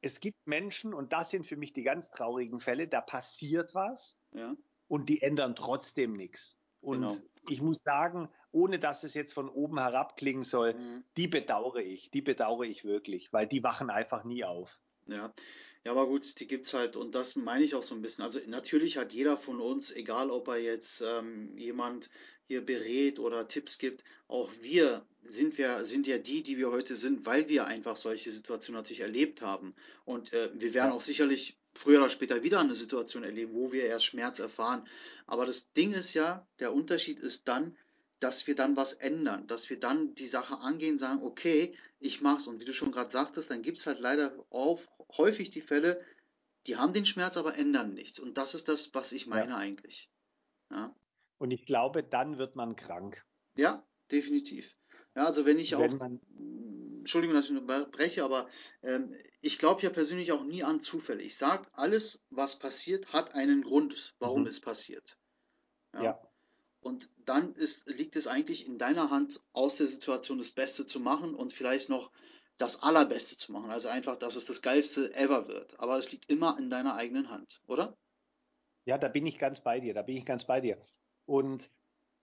es 0.00 0.20
gibt 0.20 0.46
Menschen, 0.46 0.94
und 0.94 1.12
das 1.12 1.30
sind 1.30 1.46
für 1.46 1.56
mich 1.56 1.72
die 1.72 1.82
ganz 1.82 2.10
traurigen 2.10 2.60
Fälle, 2.60 2.88
da 2.88 3.00
passiert 3.00 3.74
was 3.74 4.18
ja. 4.32 4.54
und 4.86 5.08
die 5.08 5.22
ändern 5.22 5.54
trotzdem 5.56 6.12
nichts. 6.12 6.58
Und 6.80 7.00
genau. 7.00 7.16
ich 7.48 7.60
muss 7.60 7.78
sagen, 7.84 8.28
ohne 8.52 8.78
dass 8.78 9.02
es 9.02 9.14
jetzt 9.14 9.32
von 9.32 9.48
oben 9.48 9.78
herab 9.78 10.16
klingen 10.16 10.44
soll, 10.44 10.74
mhm. 10.74 11.04
die 11.16 11.28
bedauere 11.28 11.80
ich, 11.80 12.10
die 12.10 12.22
bedauere 12.22 12.64
ich 12.64 12.84
wirklich, 12.84 13.32
weil 13.32 13.46
die 13.46 13.62
wachen 13.62 13.90
einfach 13.90 14.24
nie 14.24 14.44
auf. 14.44 14.78
Ja, 15.06 15.32
ja, 15.88 15.92
aber 15.92 16.06
gut, 16.06 16.38
die 16.38 16.46
gibt 16.46 16.66
es 16.66 16.74
halt 16.74 16.96
und 16.96 17.14
das 17.14 17.34
meine 17.34 17.64
ich 17.64 17.74
auch 17.74 17.82
so 17.82 17.94
ein 17.94 18.02
bisschen. 18.02 18.22
Also 18.22 18.40
natürlich 18.46 18.98
hat 18.98 19.14
jeder 19.14 19.38
von 19.38 19.58
uns, 19.58 19.90
egal 19.90 20.30
ob 20.30 20.48
er 20.48 20.58
jetzt 20.58 21.00
ähm, 21.00 21.56
jemand 21.56 22.10
hier 22.46 22.60
berät 22.60 23.18
oder 23.18 23.48
Tipps 23.48 23.78
gibt, 23.78 24.04
auch 24.26 24.52
wir 24.60 25.02
sind 25.30 25.56
wir 25.56 25.86
sind 25.86 26.06
ja 26.06 26.18
die, 26.18 26.42
die 26.42 26.58
wir 26.58 26.70
heute 26.70 26.94
sind, 26.94 27.24
weil 27.24 27.48
wir 27.48 27.66
einfach 27.66 27.96
solche 27.96 28.30
Situationen 28.30 28.78
natürlich 28.78 29.00
erlebt 29.00 29.40
haben. 29.40 29.74
Und 30.04 30.34
äh, 30.34 30.50
wir 30.52 30.74
werden 30.74 30.90
ja. 30.90 30.94
auch 30.94 31.00
sicherlich 31.00 31.56
früher 31.72 32.00
oder 32.00 32.10
später 32.10 32.42
wieder 32.42 32.60
eine 32.60 32.74
Situation 32.74 33.24
erleben, 33.24 33.54
wo 33.54 33.72
wir 33.72 33.86
erst 33.86 34.04
Schmerz 34.04 34.40
erfahren. 34.40 34.86
Aber 35.26 35.46
das 35.46 35.72
Ding 35.72 35.94
ist 35.94 36.12
ja, 36.12 36.46
der 36.58 36.74
Unterschied 36.74 37.18
ist 37.18 37.48
dann, 37.48 37.74
dass 38.20 38.46
wir 38.46 38.54
dann 38.54 38.76
was 38.76 38.92
ändern, 38.92 39.46
dass 39.46 39.70
wir 39.70 39.80
dann 39.80 40.14
die 40.14 40.26
Sache 40.26 40.58
angehen, 40.58 40.98
sagen, 40.98 41.22
okay, 41.22 41.70
ich 41.98 42.20
mach's. 42.20 42.46
Und 42.46 42.60
wie 42.60 42.66
du 42.66 42.74
schon 42.74 42.92
gerade 42.92 43.10
sagtest, 43.10 43.50
dann 43.50 43.62
gibt 43.62 43.78
es 43.78 43.86
halt 43.86 44.00
leider 44.00 44.34
auch 44.50 44.82
häufig 45.16 45.50
die 45.50 45.60
Fälle, 45.60 45.98
die 46.66 46.76
haben 46.76 46.92
den 46.92 47.06
Schmerz, 47.06 47.36
aber 47.36 47.56
ändern 47.56 47.94
nichts. 47.94 48.18
Und 48.18 48.36
das 48.36 48.54
ist 48.54 48.68
das, 48.68 48.92
was 48.94 49.12
ich 49.12 49.26
meine 49.26 49.52
ja. 49.52 49.56
eigentlich. 49.56 50.10
Ja. 50.70 50.94
Und 51.38 51.50
ich 51.50 51.64
glaube, 51.64 52.02
dann 52.02 52.38
wird 52.38 52.56
man 52.56 52.76
krank. 52.76 53.24
Ja, 53.56 53.86
definitiv. 54.10 54.76
Ja, 55.14 55.24
also 55.24 55.46
wenn 55.46 55.58
ich 55.58 55.72
wenn 55.72 55.94
auch, 55.94 55.98
man, 55.98 56.20
Entschuldigung, 56.98 57.34
dass 57.34 57.46
ich 57.46 57.56
unterbreche, 57.56 58.24
aber 58.24 58.48
ähm, 58.82 59.16
ich 59.40 59.58
glaube 59.58 59.82
ja 59.82 59.90
persönlich 59.90 60.32
auch 60.32 60.44
nie 60.44 60.62
an 60.62 60.80
Zufälle. 60.80 61.22
Ich 61.22 61.36
sage, 61.36 61.66
alles, 61.72 62.20
was 62.30 62.58
passiert, 62.58 63.12
hat 63.12 63.34
einen 63.34 63.62
Grund, 63.62 64.14
warum 64.18 64.42
mhm. 64.42 64.48
es 64.48 64.60
passiert. 64.60 65.16
Ja. 65.94 66.02
ja. 66.02 66.22
Und 66.80 67.10
dann 67.24 67.54
ist, 67.54 67.88
liegt 67.88 68.14
es 68.16 68.26
eigentlich 68.26 68.66
in 68.66 68.78
deiner 68.78 69.10
Hand, 69.10 69.40
aus 69.52 69.76
der 69.76 69.86
Situation 69.86 70.38
das 70.38 70.52
Beste 70.52 70.86
zu 70.86 71.00
machen 71.00 71.34
und 71.34 71.52
vielleicht 71.52 71.88
noch 71.88 72.10
das 72.58 72.82
Allerbeste 72.82 73.36
zu 73.36 73.52
machen. 73.52 73.70
Also 73.70 73.88
einfach, 73.88 74.16
dass 74.16 74.36
es 74.36 74.44
das 74.44 74.62
Geilste 74.62 75.14
ever 75.14 75.48
wird. 75.48 75.78
Aber 75.80 75.96
es 75.96 76.10
liegt 76.12 76.30
immer 76.30 76.58
in 76.58 76.70
deiner 76.70 76.94
eigenen 76.96 77.30
Hand, 77.30 77.62
oder? 77.66 77.96
Ja, 78.84 78.98
da 78.98 79.08
bin 79.08 79.26
ich 79.26 79.38
ganz 79.38 79.60
bei 79.60 79.80
dir, 79.80 79.94
da 79.94 80.02
bin 80.02 80.16
ich 80.16 80.26
ganz 80.26 80.44
bei 80.44 80.60
dir. 80.60 80.78
Und 81.24 81.70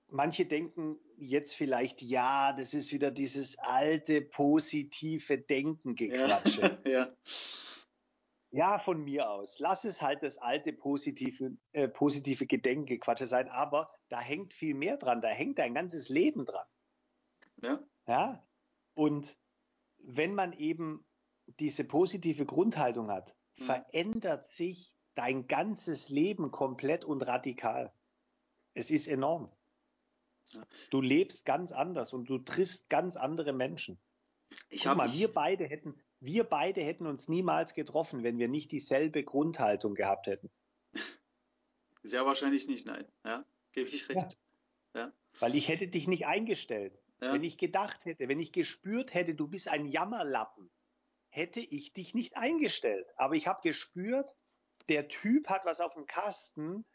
manche 0.07 0.45
denken 0.45 0.99
jetzt 1.17 1.55
vielleicht, 1.55 2.01
ja, 2.01 2.53
das 2.53 2.73
ist 2.73 2.91
wieder 2.91 3.11
dieses 3.11 3.57
alte 3.59 4.21
positive 4.21 5.37
Denken 5.37 5.95
gequatsche. 5.95 6.79
Ja, 6.85 6.91
ja. 6.91 7.09
ja, 8.51 8.79
von 8.79 9.03
mir 9.03 9.29
aus. 9.29 9.59
Lass 9.59 9.85
es 9.85 10.01
halt 10.01 10.23
das 10.23 10.37
alte 10.37 10.73
positive, 10.73 11.55
äh, 11.71 11.87
positive 11.87 12.45
Gedenkengequatsche 12.45 13.27
sein, 13.27 13.47
aber 13.49 13.89
da 14.09 14.19
hängt 14.19 14.53
viel 14.53 14.73
mehr 14.73 14.97
dran, 14.97 15.21
da 15.21 15.29
hängt 15.29 15.59
dein 15.59 15.73
ganzes 15.73 16.09
Leben 16.09 16.45
dran. 16.45 16.67
Ja. 17.61 17.79
Ja. 18.07 18.47
Und 18.95 19.37
wenn 20.05 20.35
man 20.35 20.53
eben 20.53 21.05
diese 21.59 21.83
positive 21.83 22.45
Grundhaltung 22.45 23.11
hat, 23.11 23.35
mhm. 23.57 23.63
verändert 23.63 24.47
sich 24.47 24.95
dein 25.15 25.47
ganzes 25.47 26.09
Leben 26.09 26.51
komplett 26.51 27.05
und 27.05 27.21
radikal. 27.21 27.93
Es 28.73 28.91
ist 28.91 29.07
enorm. 29.07 29.51
Du 30.91 31.01
lebst 31.01 31.45
ganz 31.45 31.71
anders 31.71 32.13
und 32.13 32.29
du 32.29 32.37
triffst 32.37 32.89
ganz 32.89 33.15
andere 33.15 33.53
Menschen. 33.53 33.99
Ich 34.69 34.83
Guck 34.83 34.97
mal, 34.97 35.11
wir 35.11 35.31
beide 35.31 35.65
hätten, 35.65 35.99
wir 36.19 36.43
beide 36.43 36.81
hätten 36.81 37.07
uns 37.07 37.27
niemals 37.27 37.73
getroffen, 37.73 38.23
wenn 38.23 38.37
wir 38.37 38.47
nicht 38.47 38.71
dieselbe 38.71 39.23
Grundhaltung 39.23 39.95
gehabt 39.95 40.27
hätten. 40.27 40.51
Sehr 42.03 42.25
wahrscheinlich 42.25 42.67
nicht, 42.67 42.85
nein. 42.85 43.05
Ja, 43.25 43.43
gebe 43.71 43.89
ich 43.89 44.07
recht. 44.09 44.37
Ja. 44.93 45.01
ja. 45.01 45.13
Weil 45.39 45.55
ich 45.55 45.67
hätte 45.67 45.87
dich 45.87 46.07
nicht 46.07 46.27
eingestellt. 46.27 47.01
Ja. 47.21 47.33
Wenn 47.33 47.43
ich 47.43 47.57
gedacht 47.57 48.05
hätte, 48.05 48.27
wenn 48.27 48.39
ich 48.39 48.51
gespürt 48.51 49.13
hätte, 49.13 49.35
du 49.35 49.47
bist 49.47 49.67
ein 49.67 49.85
Jammerlappen, 49.85 50.69
hätte 51.29 51.59
ich 51.59 51.93
dich 51.93 52.13
nicht 52.13 52.37
eingestellt. 52.37 53.07
Aber 53.15 53.35
ich 53.35 53.47
habe 53.47 53.61
gespürt, 53.61 54.35
der 54.89 55.07
Typ 55.07 55.49
hat 55.49 55.65
was 55.65 55.81
auf 55.81 55.93
dem 55.93 56.05
Kasten, 56.05 56.85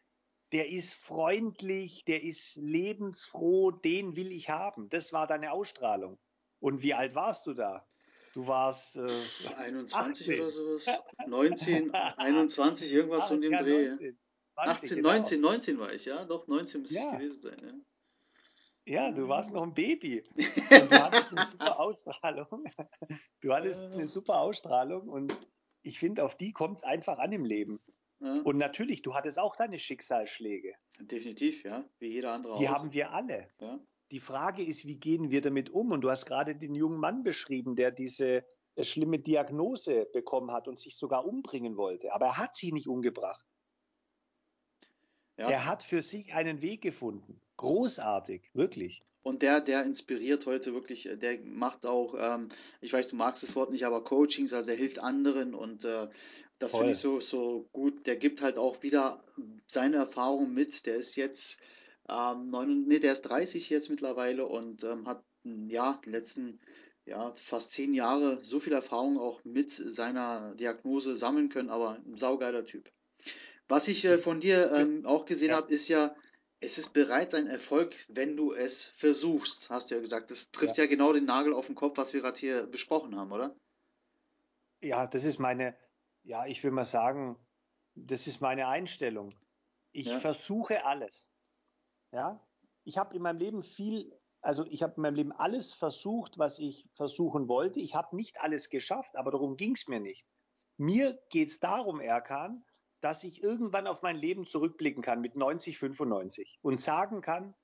der 0.52 0.68
ist 0.68 0.94
freundlich, 0.94 2.04
der 2.04 2.22
ist 2.22 2.56
lebensfroh, 2.56 3.70
den 3.70 4.16
will 4.16 4.32
ich 4.32 4.48
haben. 4.48 4.88
Das 4.88 5.12
war 5.12 5.26
deine 5.26 5.52
Ausstrahlung. 5.52 6.18
Und 6.58 6.82
wie 6.82 6.94
alt 6.94 7.14
warst 7.14 7.46
du 7.46 7.54
da? 7.54 7.86
Du 8.32 8.46
warst 8.46 8.96
äh, 8.96 9.06
21 9.56 10.28
18. 10.28 10.40
oder 10.40 10.50
sowas. 10.50 10.86
19, 11.26 11.94
21, 11.94 12.92
irgendwas 12.92 13.28
von 13.28 13.40
dem 13.40 13.52
ja, 13.52 13.62
Dreh. 13.62 13.88
19, 13.88 14.18
20, 14.54 14.82
18, 14.82 14.96
genau. 14.96 15.08
19, 15.10 15.40
19 15.40 15.78
war 15.78 15.92
ich, 15.92 16.04
ja. 16.04 16.24
Doch, 16.24 16.46
19 16.46 16.82
müsste 16.82 16.96
ja. 16.96 17.12
ich 17.12 17.18
gewesen 17.18 17.40
sein, 17.40 17.56
ja. 17.62 17.78
Ja, 18.86 19.12
du 19.12 19.28
warst 19.28 19.52
noch 19.52 19.62
ein 19.62 19.74
Baby. 19.74 20.22
Und 20.36 20.90
du 20.90 21.02
hattest 21.02 21.30
eine 21.32 21.46
super 21.50 21.80
Ausstrahlung. 21.80 22.64
Du 23.40 23.52
hattest 23.52 23.84
eine 23.84 24.06
super 24.06 24.40
Ausstrahlung 24.40 25.08
und 25.08 25.38
ich 25.82 25.98
finde, 25.98 26.24
auf 26.24 26.36
die 26.36 26.52
kommt 26.52 26.78
es 26.78 26.84
einfach 26.84 27.18
an 27.18 27.32
im 27.32 27.44
Leben. 27.44 27.80
Ja. 28.20 28.40
Und 28.42 28.58
natürlich, 28.58 29.02
du 29.02 29.14
hattest 29.14 29.38
auch 29.38 29.56
deine 29.56 29.78
Schicksalsschläge. 29.78 30.74
Definitiv, 31.00 31.64
ja. 31.64 31.84
Wie 31.98 32.08
jeder 32.08 32.32
andere 32.32 32.58
Die 32.58 32.68
auch. 32.68 32.74
haben 32.74 32.92
wir 32.92 33.12
alle. 33.12 33.48
Ja. 33.60 33.78
Die 34.10 34.20
Frage 34.20 34.62
ist, 34.62 34.86
wie 34.86 34.98
gehen 34.98 35.30
wir 35.30 35.40
damit 35.40 35.70
um? 35.70 35.92
Und 35.92 36.02
du 36.02 36.10
hast 36.10 36.26
gerade 36.26 36.56
den 36.56 36.74
jungen 36.74 36.98
Mann 36.98 37.22
beschrieben, 37.22 37.76
der 37.76 37.90
diese 37.90 38.44
äh, 38.74 38.84
schlimme 38.84 39.18
Diagnose 39.18 40.06
bekommen 40.12 40.50
hat 40.50 40.68
und 40.68 40.78
sich 40.78 40.96
sogar 40.96 41.24
umbringen 41.24 41.76
wollte. 41.76 42.12
Aber 42.12 42.26
er 42.26 42.36
hat 42.38 42.54
sich 42.54 42.72
nicht 42.72 42.88
umgebracht. 42.88 43.46
Ja. 45.38 45.48
Er 45.48 45.64
hat 45.64 45.82
für 45.82 46.02
sich 46.02 46.34
einen 46.34 46.60
Weg 46.60 46.82
gefunden. 46.82 47.40
Großartig, 47.60 48.48
wirklich. 48.54 49.02
Und 49.22 49.42
der, 49.42 49.60
der 49.60 49.84
inspiriert 49.84 50.46
heute 50.46 50.72
wirklich, 50.72 51.06
äh, 51.06 51.18
der 51.18 51.40
macht 51.44 51.84
auch, 51.84 52.14
ähm, 52.18 52.48
ich 52.80 52.90
weiß, 52.90 53.08
du 53.08 53.16
magst 53.16 53.42
das 53.42 53.54
Wort 53.54 53.70
nicht, 53.70 53.84
aber 53.84 54.02
Coachings, 54.02 54.54
also 54.54 54.70
er 54.70 54.78
hilft 54.78 54.98
anderen 54.98 55.54
und 55.54 55.84
äh, 55.84 56.08
das 56.58 56.74
finde 56.74 56.92
ich 56.92 56.96
so, 56.96 57.20
so 57.20 57.68
gut. 57.72 58.06
Der 58.06 58.16
gibt 58.16 58.40
halt 58.40 58.56
auch 58.56 58.82
wieder 58.82 59.22
seine 59.66 59.96
Erfahrung 59.96 60.54
mit. 60.54 60.86
Der 60.86 60.96
ist 60.96 61.16
jetzt, 61.16 61.60
ähm, 62.08 62.48
neun, 62.48 62.86
nee, 62.86 62.98
der 62.98 63.12
ist 63.12 63.22
30 63.22 63.68
jetzt 63.68 63.90
mittlerweile 63.90 64.46
und 64.46 64.82
ähm, 64.84 65.06
hat, 65.06 65.22
ja, 65.44 66.00
die 66.06 66.10
letzten, 66.10 66.60
ja, 67.04 67.34
fast 67.36 67.72
zehn 67.72 67.92
Jahre 67.92 68.40
so 68.42 68.58
viel 68.58 68.72
Erfahrung 68.72 69.18
auch 69.18 69.44
mit 69.44 69.70
seiner 69.70 70.54
Diagnose 70.54 71.14
sammeln 71.14 71.50
können, 71.50 71.68
aber 71.68 71.98
ein 72.06 72.16
saugeiler 72.16 72.64
Typ. 72.64 72.90
Was 73.68 73.86
ich 73.88 74.06
äh, 74.06 74.16
von 74.16 74.40
dir 74.40 74.72
ähm, 74.72 75.04
auch 75.04 75.26
gesehen 75.26 75.50
ja. 75.50 75.56
habe, 75.56 75.70
ist 75.74 75.88
ja, 75.88 76.14
es 76.60 76.76
ist 76.76 76.92
bereits 76.92 77.34
ein 77.34 77.46
Erfolg, 77.46 77.96
wenn 78.08 78.36
du 78.36 78.52
es 78.52 78.86
versuchst, 78.94 79.70
hast 79.70 79.90
du 79.90 79.94
ja 79.94 80.00
gesagt. 80.00 80.30
Das 80.30 80.50
trifft 80.50 80.76
ja, 80.76 80.84
ja 80.84 80.90
genau 80.90 81.12
den 81.12 81.24
Nagel 81.24 81.54
auf 81.54 81.66
den 81.66 81.74
Kopf, 81.74 81.96
was 81.96 82.12
wir 82.12 82.20
gerade 82.20 82.38
hier 82.38 82.66
besprochen 82.66 83.16
haben, 83.16 83.32
oder? 83.32 83.56
Ja, 84.82 85.06
das 85.06 85.24
ist 85.24 85.38
meine, 85.38 85.74
ja, 86.22 86.46
ich 86.46 86.62
will 86.62 86.70
mal 86.70 86.84
sagen, 86.84 87.38
das 87.94 88.26
ist 88.26 88.40
meine 88.40 88.68
Einstellung. 88.68 89.34
Ich 89.92 90.06
ja. 90.06 90.20
versuche 90.20 90.84
alles. 90.84 91.30
Ja, 92.12 92.46
ich 92.84 92.98
habe 92.98 93.16
in 93.16 93.22
meinem 93.22 93.38
Leben 93.38 93.62
viel, 93.62 94.12
also 94.42 94.66
ich 94.66 94.82
habe 94.82 94.94
in 94.96 95.02
meinem 95.02 95.14
Leben 95.14 95.32
alles 95.32 95.72
versucht, 95.72 96.38
was 96.38 96.58
ich 96.58 96.90
versuchen 96.94 97.48
wollte. 97.48 97.80
Ich 97.80 97.94
habe 97.94 98.14
nicht 98.16 98.40
alles 98.40 98.68
geschafft, 98.68 99.16
aber 99.16 99.30
darum 99.30 99.56
ging 99.56 99.72
es 99.72 99.88
mir 99.88 100.00
nicht. 100.00 100.26
Mir 100.76 101.18
geht 101.30 101.48
es 101.48 101.60
darum, 101.60 102.00
Erkan, 102.00 102.64
dass 103.00 103.24
ich 103.24 103.42
irgendwann 103.42 103.86
auf 103.86 104.02
mein 104.02 104.16
Leben 104.16 104.46
zurückblicken 104.46 105.02
kann 105.02 105.20
mit 105.20 105.36
90, 105.36 105.78
95 105.78 106.58
und 106.62 106.78
sagen 106.78 107.20
kann, 107.20 107.54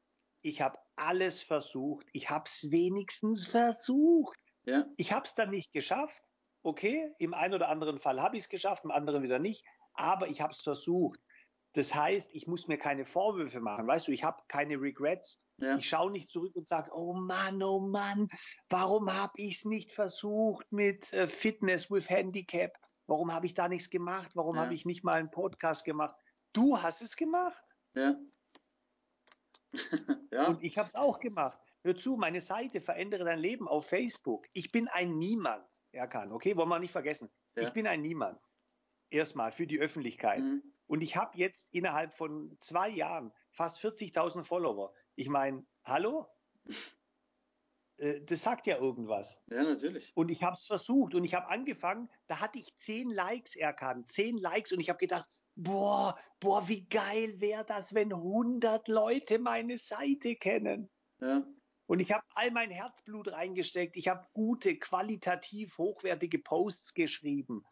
ich 0.42 0.60
habe 0.60 0.78
alles 0.94 1.42
versucht, 1.42 2.06
ich 2.12 2.30
habe 2.30 2.44
es 2.46 2.70
wenigstens 2.70 3.46
versucht. 3.48 4.38
Ja. 4.64 4.84
Ich 4.96 5.12
habe 5.12 5.24
es 5.24 5.34
dann 5.34 5.50
nicht 5.50 5.72
geschafft. 5.72 6.22
Okay, 6.62 7.12
im 7.18 7.34
einen 7.34 7.54
oder 7.54 7.68
anderen 7.68 7.98
Fall 7.98 8.20
habe 8.20 8.36
ich 8.36 8.44
es 8.44 8.48
geschafft, 8.48 8.84
im 8.84 8.90
anderen 8.90 9.22
wieder 9.22 9.38
nicht, 9.38 9.64
aber 9.94 10.28
ich 10.28 10.40
habe 10.40 10.52
es 10.52 10.60
versucht. 10.60 11.20
Das 11.76 11.94
heißt, 11.94 12.30
ich 12.32 12.46
muss 12.46 12.68
mir 12.68 12.78
keine 12.78 13.04
Vorwürfe 13.04 13.60
machen. 13.60 13.86
Weißt 13.86 14.08
du, 14.08 14.12
ich 14.12 14.24
habe 14.24 14.42
keine 14.48 14.80
Regrets. 14.80 15.42
Ja. 15.58 15.76
Ich 15.76 15.86
schaue 15.86 16.10
nicht 16.10 16.30
zurück 16.30 16.56
und 16.56 16.66
sage, 16.66 16.90
oh 16.92 17.12
Mann, 17.12 17.62
oh 17.62 17.80
Mann, 17.80 18.28
warum 18.70 19.12
habe 19.12 19.34
ich 19.36 19.56
es 19.56 19.64
nicht 19.66 19.92
versucht 19.92 20.66
mit 20.72 21.12
äh, 21.12 21.28
Fitness 21.28 21.90
with 21.90 22.08
Handicap? 22.08 22.72
Warum 23.06 23.32
habe 23.32 23.46
ich 23.46 23.54
da 23.54 23.68
nichts 23.68 23.90
gemacht? 23.90 24.34
Warum 24.34 24.56
ja. 24.56 24.62
habe 24.62 24.74
ich 24.74 24.84
nicht 24.84 25.04
mal 25.04 25.18
einen 25.18 25.30
Podcast 25.30 25.84
gemacht? 25.84 26.16
Du 26.52 26.80
hast 26.80 27.02
es 27.02 27.16
gemacht. 27.16 27.64
Ja. 27.94 28.16
ja. 30.32 30.46
Und 30.48 30.62
ich 30.62 30.78
habe 30.78 30.88
es 30.88 30.96
auch 30.96 31.20
gemacht. 31.20 31.58
Hör 31.82 31.96
zu, 31.96 32.16
meine 32.16 32.40
Seite 32.40 32.80
Verändere 32.80 33.24
dein 33.24 33.38
Leben 33.38 33.68
auf 33.68 33.86
Facebook. 33.86 34.48
Ich 34.52 34.72
bin 34.72 34.88
ein 34.88 35.18
Niemand, 35.18 35.68
Erkan, 35.92 36.32
okay? 36.32 36.56
Wollen 36.56 36.68
wir 36.68 36.78
nicht 36.78 36.90
vergessen. 36.90 37.30
Ja. 37.56 37.62
Ich 37.62 37.72
bin 37.72 37.86
ein 37.86 38.02
Niemand. 38.02 38.40
Erstmal 39.10 39.52
für 39.52 39.66
die 39.66 39.78
Öffentlichkeit. 39.78 40.40
Mhm. 40.40 40.62
Und 40.88 41.02
ich 41.02 41.16
habe 41.16 41.36
jetzt 41.38 41.72
innerhalb 41.72 42.12
von 42.12 42.56
zwei 42.58 42.88
Jahren 42.88 43.32
fast 43.50 43.80
40.000 43.84 44.44
Follower. 44.44 44.92
Ich 45.14 45.28
meine, 45.28 45.64
hallo? 45.84 46.26
Äh, 47.98 48.20
das 48.22 48.42
sagt 48.42 48.66
ja 48.66 48.78
irgendwas. 48.78 49.42
Ja, 49.50 49.62
natürlich. 49.62 50.12
Und 50.14 50.30
ich 50.30 50.42
habe 50.42 50.54
es 50.54 50.66
versucht 50.66 51.14
und 51.14 51.24
ich 51.24 51.34
habe 51.34 51.48
angefangen, 51.48 52.08
da 52.26 52.40
hatte 52.40 52.58
ich 52.58 52.74
zehn 52.76 53.10
Likes 53.10 53.56
erkannt, 53.56 54.08
zehn 54.08 54.36
Likes 54.36 54.72
und 54.72 54.80
ich 54.80 54.88
habe 54.88 54.98
gedacht, 54.98 55.28
boah, 55.54 56.18
boah, 56.40 56.68
wie 56.68 56.86
geil 56.88 57.40
wäre 57.40 57.64
das, 57.64 57.94
wenn 57.94 58.12
100 58.12 58.88
Leute 58.88 59.38
meine 59.38 59.78
Seite 59.78 60.36
kennen. 60.36 60.90
Ja. 61.20 61.46
Und 61.86 62.00
ich 62.00 62.10
habe 62.10 62.24
all 62.30 62.50
mein 62.50 62.70
Herzblut 62.70 63.28
reingesteckt. 63.28 63.96
Ich 63.96 64.08
habe 64.08 64.26
gute, 64.32 64.76
qualitativ 64.76 65.78
hochwertige 65.78 66.40
Posts 66.40 66.94
geschrieben. 66.94 67.64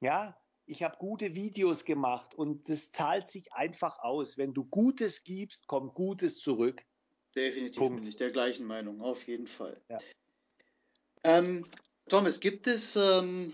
Ja, 0.00 0.36
ich 0.66 0.82
habe 0.82 0.96
gute 0.98 1.34
Videos 1.34 1.84
gemacht 1.84 2.34
und 2.34 2.68
das 2.68 2.90
zahlt 2.90 3.30
sich 3.30 3.52
einfach 3.52 4.00
aus. 4.00 4.36
Wenn 4.36 4.52
du 4.52 4.64
Gutes 4.64 5.22
gibst, 5.22 5.68
kommt 5.68 5.94
Gutes 5.94 6.38
zurück. 6.38 6.84
Definitiv 7.34 7.78
Punkt. 7.78 8.00
bin 8.00 8.08
ich 8.08 8.16
der 8.16 8.30
gleichen 8.30 8.66
Meinung, 8.66 9.00
auf 9.00 9.26
jeden 9.26 9.46
Fall. 9.46 9.80
Ja. 9.88 9.98
Ähm, 11.24 11.66
Thomas, 12.08 12.40
gibt 12.40 12.66
es 12.66 12.96
ähm, 12.96 13.52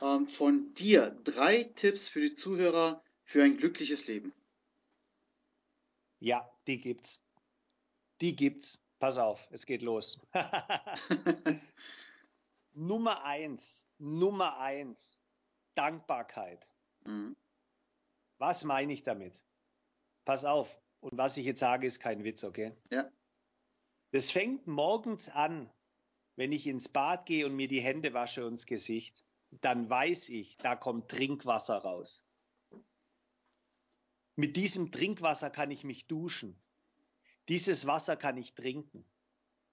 ähm, 0.00 0.28
von 0.28 0.74
dir 0.74 1.10
drei 1.24 1.64
Tipps 1.64 2.08
für 2.08 2.20
die 2.20 2.34
Zuhörer 2.34 3.02
für 3.22 3.42
ein 3.42 3.56
glückliches 3.56 4.06
Leben? 4.06 4.32
Ja, 6.20 6.50
die 6.66 6.80
gibt's. 6.80 7.20
Die 8.20 8.34
gibt's. 8.34 8.82
Pass 8.98 9.16
auf, 9.16 9.48
es 9.52 9.64
geht 9.64 9.82
los. 9.82 10.18
Nummer 12.72 13.24
eins, 13.24 13.86
Nummer 13.98 14.58
eins, 14.58 15.20
Dankbarkeit. 15.76 16.66
Mhm. 17.04 17.36
Was 18.38 18.64
meine 18.64 18.92
ich 18.92 19.04
damit? 19.04 19.40
Pass 20.24 20.44
auf, 20.44 20.80
und 21.00 21.16
was 21.16 21.36
ich 21.36 21.46
jetzt 21.46 21.60
sage, 21.60 21.86
ist 21.86 22.00
kein 22.00 22.24
Witz, 22.24 22.44
okay? 22.44 22.72
Ja. 22.90 23.10
Das 24.10 24.30
fängt 24.30 24.66
morgens 24.66 25.28
an, 25.28 25.70
wenn 26.36 26.52
ich 26.52 26.66
ins 26.66 26.88
Bad 26.88 27.26
gehe 27.26 27.46
und 27.46 27.54
mir 27.54 27.68
die 27.68 27.80
Hände 27.80 28.14
wasche 28.14 28.46
und 28.46 28.52
das 28.52 28.66
Gesicht. 28.66 29.24
Dann 29.50 29.88
weiß 29.88 30.28
ich, 30.30 30.56
da 30.58 30.76
kommt 30.76 31.10
Trinkwasser 31.10 31.78
raus. 31.78 32.24
Mit 34.36 34.56
diesem 34.56 34.92
Trinkwasser 34.92 35.50
kann 35.50 35.70
ich 35.70 35.84
mich 35.84 36.06
duschen. 36.06 36.60
Dieses 37.48 37.86
Wasser 37.86 38.16
kann 38.16 38.36
ich 38.36 38.54
trinken. 38.54 39.04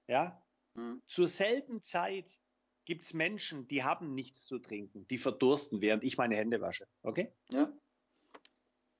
Ja? 0.07 0.41
Mhm. 0.73 1.01
Zur 1.07 1.27
selben 1.27 1.83
Zeit 1.83 2.39
gibt 2.85 3.03
es 3.03 3.13
Menschen, 3.13 3.67
die 3.67 3.83
haben 3.83 4.13
nichts 4.15 4.45
zu 4.45 4.59
trinken, 4.59 5.07
die 5.07 5.17
verdursten, 5.17 5.81
während 5.81 6.03
ich 6.03 6.17
meine 6.17 6.35
Hände 6.35 6.61
wasche. 6.61 6.87
Okay? 7.01 7.31
Ja. 7.51 7.71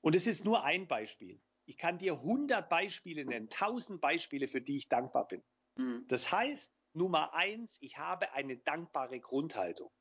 Und 0.02 0.16
es 0.16 0.28
ist 0.28 0.44
nur 0.44 0.64
ein 0.64 0.88
Beispiel. 0.88 1.40
Ich 1.65 1.78
kann 1.78 1.97
dir 1.97 2.13
100 2.13 2.69
Beispiele 2.69 3.25
nennen, 3.25 3.49
1000 3.49 3.99
Beispiele, 3.99 4.47
für 4.47 4.62
die 4.62 4.78
ich 4.78 4.89
dankbar 4.89 5.28
bin. 5.28 5.43
Mhm. 5.75 6.06
Das 6.08 6.32
heißt, 6.32 6.71
Nummer 6.93 7.34
eins, 7.34 7.78
ich 7.82 7.97
habe 7.97 8.34
eine 8.34 8.58
dankbare 8.58 9.19
Grundhaltung. 9.19 9.91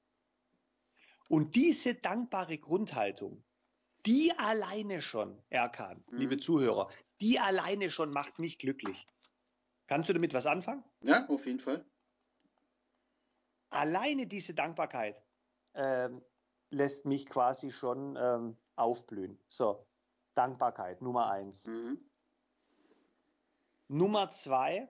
Und 1.28 1.56
diese 1.56 1.94
dankbare 1.94 2.58
Grundhaltung, 2.58 3.42
die 4.06 4.32
alleine 4.36 5.00
schon, 5.00 5.42
Erkan, 5.48 6.04
mhm. 6.10 6.18
liebe 6.18 6.36
Zuhörer, 6.38 6.90
die 7.20 7.38
alleine 7.38 7.90
schon 7.90 8.12
macht 8.12 8.38
mich 8.38 8.58
glücklich. 8.58 9.06
Kannst 9.86 10.08
du 10.08 10.12
damit 10.12 10.34
was 10.34 10.46
anfangen? 10.46 10.84
Ja, 11.00 11.26
auf 11.28 11.46
jeden 11.46 11.60
Fall. 11.60 11.84
Alleine 13.70 14.26
diese 14.26 14.54
Dankbarkeit 14.54 15.22
ähm, 15.74 16.22
lässt 16.70 17.06
mich 17.06 17.26
quasi 17.26 17.70
schon 17.70 18.16
ähm, 18.16 18.56
aufblühen. 18.76 19.38
So, 19.48 19.86
Dankbarkeit, 20.34 21.02
Nummer 21.02 21.30
eins. 21.30 21.66
Mhm. 21.66 21.98
Nummer 23.88 24.30
zwei, 24.30 24.88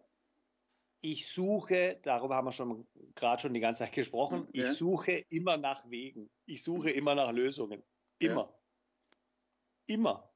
ich 1.00 1.30
suche, 1.30 2.00
darüber 2.02 2.36
haben 2.36 2.46
wir 2.46 2.52
schon 2.52 2.86
gerade 3.14 3.42
schon 3.42 3.52
die 3.52 3.60
ganze 3.60 3.84
Zeit 3.84 3.92
gesprochen, 3.92 4.48
ja. 4.52 4.64
ich 4.64 4.78
suche 4.78 5.12
immer 5.28 5.56
nach 5.56 5.88
Wegen. 5.90 6.30
Ich 6.46 6.62
suche 6.62 6.90
immer 6.90 7.14
nach 7.14 7.32
Lösungen. 7.32 7.82
Immer. 8.18 8.48
Ja. 8.48 9.94
Immer. 9.94 10.32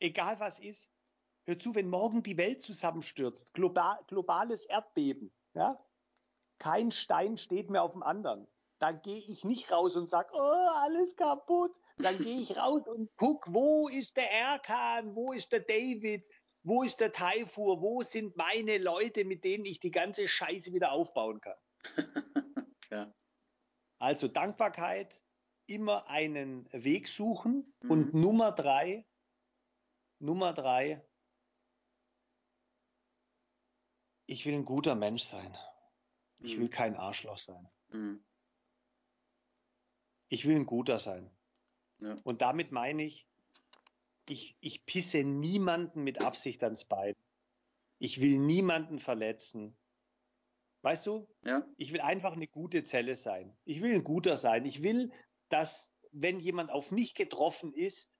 Egal 0.00 0.40
was 0.40 0.58
ist. 0.58 0.90
hör 1.46 1.58
zu, 1.58 1.74
wenn 1.74 1.88
morgen 1.88 2.22
die 2.22 2.38
Welt 2.38 2.62
zusammenstürzt, 2.62 3.52
global, 3.52 3.98
globales 4.06 4.64
Erdbeben, 4.64 5.30
ja, 5.54 5.78
kein 6.58 6.90
Stein 6.90 7.36
steht 7.36 7.68
mehr 7.68 7.82
auf 7.82 7.92
dem 7.92 8.02
anderen. 8.02 8.48
Da 8.78 8.92
gehe 8.92 9.22
ich 9.28 9.44
nicht 9.44 9.70
raus 9.70 9.96
und 9.96 10.08
sage, 10.08 10.30
oh, 10.32 10.68
alles 10.82 11.16
kaputt. 11.16 11.76
Dann 11.98 12.18
gehe 12.18 12.40
ich 12.40 12.56
raus 12.56 12.86
und 12.86 13.10
guck, 13.16 13.46
wo 13.52 13.88
ist 13.88 14.16
der 14.16 14.30
Erkan, 14.30 15.14
wo 15.14 15.32
ist 15.32 15.52
der 15.52 15.60
David, 15.60 16.28
wo 16.64 16.82
ist 16.82 17.00
der 17.00 17.12
Taifur, 17.12 17.80
wo 17.80 18.02
sind 18.02 18.36
meine 18.36 18.78
Leute, 18.78 19.24
mit 19.24 19.44
denen 19.44 19.64
ich 19.64 19.80
die 19.80 19.90
ganze 19.90 20.26
Scheiße 20.26 20.72
wieder 20.72 20.92
aufbauen 20.92 21.40
kann. 21.40 21.58
ja. 22.90 23.14
Also 23.98 24.28
Dankbarkeit, 24.28 25.22
immer 25.66 26.08
einen 26.08 26.68
Weg 26.72 27.08
suchen. 27.08 27.74
Mhm. 27.82 27.90
Und 27.90 28.14
Nummer 28.14 28.52
drei, 28.52 29.06
Nummer 30.18 30.52
drei, 30.52 31.06
ich 34.26 34.46
will 34.46 34.54
ein 34.54 34.64
guter 34.64 34.94
Mensch 34.94 35.22
sein. 35.22 35.56
Ich 36.40 36.56
will 36.56 36.66
mhm. 36.66 36.70
kein 36.70 36.96
Arschloch 36.96 37.38
sein. 37.38 37.68
Mhm. 37.88 38.23
Ich 40.28 40.46
will 40.46 40.56
ein 40.56 40.66
guter 40.66 40.98
sein. 40.98 41.30
Ja. 42.00 42.18
Und 42.24 42.42
damit 42.42 42.72
meine 42.72 43.04
ich, 43.04 43.26
ich, 44.28 44.56
ich 44.60 44.86
pisse 44.86 45.22
niemanden 45.22 46.02
mit 46.02 46.20
Absicht 46.20 46.62
ans 46.64 46.84
Bein. 46.84 47.14
Ich 47.98 48.20
will 48.20 48.38
niemanden 48.38 48.98
verletzen. 48.98 49.76
Weißt 50.82 51.06
du? 51.06 51.26
Ja. 51.44 51.66
Ich 51.76 51.92
will 51.92 52.00
einfach 52.00 52.32
eine 52.32 52.46
gute 52.46 52.84
Zelle 52.84 53.16
sein. 53.16 53.56
Ich 53.64 53.80
will 53.80 53.94
ein 53.94 54.04
guter 54.04 54.36
sein. 54.36 54.66
Ich 54.66 54.82
will, 54.82 55.12
dass, 55.48 55.94
wenn 56.12 56.40
jemand 56.40 56.70
auf 56.70 56.90
mich 56.90 57.14
getroffen 57.14 57.72
ist 57.72 58.12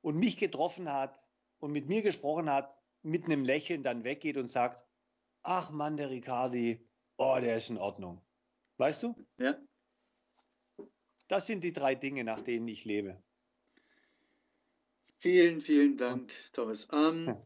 und 0.00 0.16
mich 0.16 0.36
getroffen 0.36 0.92
hat 0.92 1.30
und 1.58 1.72
mit 1.72 1.86
mir 1.86 2.02
gesprochen 2.02 2.50
hat, 2.50 2.76
mit 3.02 3.26
einem 3.26 3.44
Lächeln 3.44 3.82
dann 3.82 4.02
weggeht 4.02 4.36
und 4.36 4.48
sagt, 4.48 4.84
ach 5.42 5.70
Mann, 5.70 5.96
der 5.96 6.10
Ricardi, 6.10 6.84
oh, 7.18 7.38
der 7.40 7.56
ist 7.56 7.70
in 7.70 7.78
Ordnung. 7.78 8.20
Weißt 8.78 9.04
du? 9.04 9.14
Ja. 9.38 9.56
Das 11.28 11.46
sind 11.46 11.64
die 11.64 11.72
drei 11.72 11.94
Dinge, 11.94 12.24
nach 12.24 12.40
denen 12.40 12.68
ich 12.68 12.84
lebe. 12.84 13.22
Vielen, 15.18 15.60
vielen 15.60 15.96
Dank, 15.96 16.32
Thomas. 16.52 16.88
Ähm, 16.92 17.36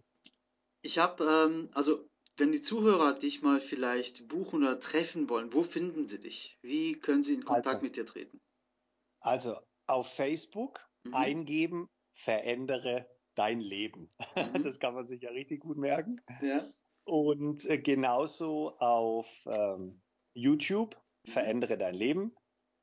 ich 0.82 0.98
habe, 0.98 1.24
ähm, 1.24 1.68
also 1.72 2.08
wenn 2.36 2.52
die 2.52 2.62
Zuhörer 2.62 3.14
dich 3.14 3.42
mal 3.42 3.60
vielleicht 3.60 4.28
buchen 4.28 4.62
oder 4.62 4.80
treffen 4.80 5.28
wollen, 5.28 5.52
wo 5.52 5.62
finden 5.62 6.04
sie 6.04 6.20
dich? 6.20 6.58
Wie 6.62 6.98
können 6.98 7.22
sie 7.22 7.34
in 7.34 7.44
Kontakt 7.44 7.66
also, 7.66 7.84
mit 7.84 7.96
dir 7.96 8.06
treten? 8.06 8.40
Also 9.20 9.56
auf 9.86 10.12
Facebook 10.14 10.80
mhm. 11.04 11.14
eingeben, 11.14 11.88
verändere 12.14 13.06
dein 13.34 13.60
Leben. 13.60 14.08
Mhm. 14.34 14.62
Das 14.64 14.78
kann 14.78 14.94
man 14.94 15.06
sich 15.06 15.22
ja 15.22 15.30
richtig 15.30 15.60
gut 15.60 15.76
merken. 15.76 16.20
Ja. 16.40 16.64
Und 17.04 17.64
äh, 17.66 17.78
genauso 17.78 18.76
auf 18.78 19.28
ähm, 19.46 20.00
YouTube, 20.34 20.96
mhm. 21.26 21.30
verändere 21.30 21.76
dein 21.76 21.94
Leben. 21.94 22.34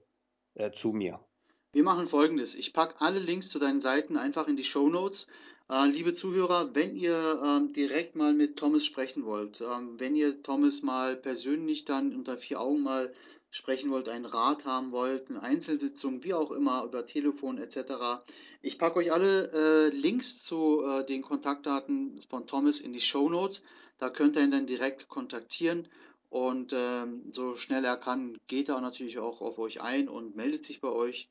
äh, 0.55 0.73
zu 0.73 0.93
mir. 0.93 1.25
Wir 1.73 1.85
machen 1.85 2.07
folgendes. 2.07 2.55
Ich 2.55 2.73
packe 2.73 2.99
alle 3.01 3.19
Links 3.19 3.51
zu 3.51 3.59
deinen 3.59 3.83
Seiten 3.83 4.17
einfach 4.17 4.49
in 4.49 4.57
die 4.57 4.65
Show 4.65 4.89
Notes. 4.89 5.27
Äh, 5.69 5.89
liebe 5.89 6.15
Zuhörer, 6.15 6.75
wenn 6.77 6.95
ihr 6.95 7.43
ähm, 7.45 7.73
direkt 7.73 8.15
mal 8.15 8.33
mit 8.33 8.57
Thomas 8.57 8.85
sprechen 8.85 9.25
wollt, 9.25 9.61
ähm, 9.61 9.99
wenn 9.99 10.15
ihr 10.15 10.41
Thomas 10.43 10.83
mal 10.83 11.17
persönlich 11.17 11.85
dann 11.85 12.15
unter 12.15 12.39
vier 12.39 12.61
Augen 12.61 12.85
mal 12.85 13.13
sprechen 13.51 13.91
wollt, 13.91 14.09
einen 14.09 14.27
Rat 14.27 14.65
haben 14.65 14.93
wollt, 14.93 15.29
eine 15.29 15.43
Einzelsitzung, 15.43 16.23
wie 16.23 16.35
auch 16.35 16.53
immer, 16.53 16.85
über 16.85 17.05
Telefon 17.05 17.59
etc. 17.59 18.25
Ich 18.63 18.79
packe 18.79 19.01
euch 19.01 19.13
alle 19.13 19.51
äh, 19.53 19.89
Links 19.89 20.45
zu 20.45 20.85
äh, 20.85 21.05
den 21.05 21.23
Kontaktdaten 21.23 22.21
von 22.29 22.47
Thomas 22.47 22.81
in 22.81 22.93
die 22.93 23.01
Show 23.01 23.29
Notes. 23.29 23.65
Da 23.99 24.09
könnt 24.09 24.37
ihr 24.37 24.45
ihn 24.45 24.53
dann 24.53 24.67
direkt 24.67 25.09
kontaktieren 25.09 25.89
und 26.29 26.75
ähm, 26.77 27.33
so 27.33 27.57
schnell 27.57 27.85
er 27.85 27.97
kann, 27.97 28.39
geht 28.47 28.69
er 28.69 28.81
natürlich 28.81 29.19
auch 29.19 29.41
auf 29.41 29.59
euch 29.59 29.81
ein 29.81 30.09
und 30.09 30.37
meldet 30.37 30.65
sich 30.65 30.81
bei 30.81 30.91
euch. 30.91 31.29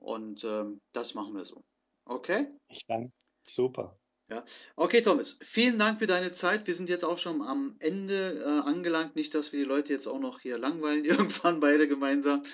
Und 0.00 0.44
ähm, 0.44 0.80
das 0.92 1.14
machen 1.14 1.34
wir 1.34 1.44
so. 1.44 1.62
Okay? 2.04 2.48
Ich 2.68 2.84
danke. 2.86 3.10
Super. 3.44 3.96
Ja. 4.30 4.44
Okay, 4.76 5.02
Thomas, 5.02 5.38
vielen 5.42 5.78
Dank 5.78 5.98
für 5.98 6.06
deine 6.06 6.30
Zeit. 6.30 6.68
Wir 6.68 6.74
sind 6.74 6.88
jetzt 6.88 7.04
auch 7.04 7.18
schon 7.18 7.42
am 7.42 7.74
Ende 7.80 8.40
äh, 8.44 8.68
angelangt. 8.68 9.16
Nicht, 9.16 9.34
dass 9.34 9.52
wir 9.52 9.58
die 9.58 9.68
Leute 9.68 9.92
jetzt 9.92 10.06
auch 10.06 10.20
noch 10.20 10.38
hier 10.40 10.56
langweilen, 10.56 11.04
irgendwann 11.04 11.58
beide 11.58 11.88
gemeinsam. 11.88 12.44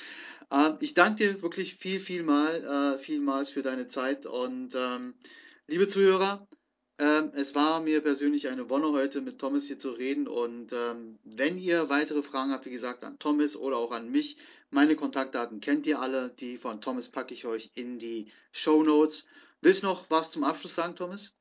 Äh, 0.51 0.73
ich 0.81 0.95
danke 0.95 1.17
dir 1.17 1.43
wirklich 1.43 1.75
viel, 1.75 2.01
viel 2.01 2.23
mal, 2.23 2.95
äh, 2.95 2.99
vielmals 2.99 3.51
für 3.51 3.63
deine 3.63 3.87
Zeit. 3.89 4.25
Und 4.25 4.75
ähm, 4.75 5.15
liebe 5.67 5.87
Zuhörer, 5.87 6.49
ähm, 6.99 7.31
es 7.35 7.55
war 7.55 7.81
mir 7.83 8.01
persönlich 8.01 8.49
eine 8.49 8.71
Wonne 8.71 8.91
heute 8.93 9.21
mit 9.21 9.39
Thomas 9.39 9.67
hier 9.67 9.79
zu 9.79 9.91
reden. 9.91 10.29
Und 10.29 10.73
ähm, 10.73 11.19
wenn 11.25 11.59
ihr 11.59 11.91
weitere 11.91 12.23
Fragen 12.23 12.53
habt, 12.53 12.65
wie 12.65 12.71
gesagt, 12.71 13.05
an 13.05 13.19
Thomas 13.19 13.55
oder 13.55 13.77
auch 13.77 13.93
an 13.93 14.11
mich, 14.11 14.39
meine 14.71 14.97
Kontaktdaten 14.97 15.61
kennt 15.61 15.87
ihr 15.87 16.01
alle. 16.01 16.31
Die 16.31 16.57
von 16.57 16.81
Thomas 16.81 17.11
packe 17.11 17.35
ich 17.35 17.45
euch 17.45 17.73
in 17.75 17.99
die 17.99 18.29
Show 18.51 18.83
Notes. 18.83 19.27
Willst 19.67 19.83
du 19.83 19.89
noch 19.89 20.09
was 20.11 20.31
zum 20.31 20.45
Abschluss 20.45 20.77
sagen, 20.77 20.95
Thomas? 20.95 21.35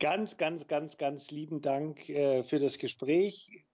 Ganz, 0.00 0.38
ganz, 0.38 0.66
ganz, 0.66 0.98
ganz 0.98 1.30
lieben 1.30 1.60
Dank 1.60 2.08
äh, 2.08 2.42
für 2.42 2.58
das 2.58 2.78
Gespräch. 2.78 3.64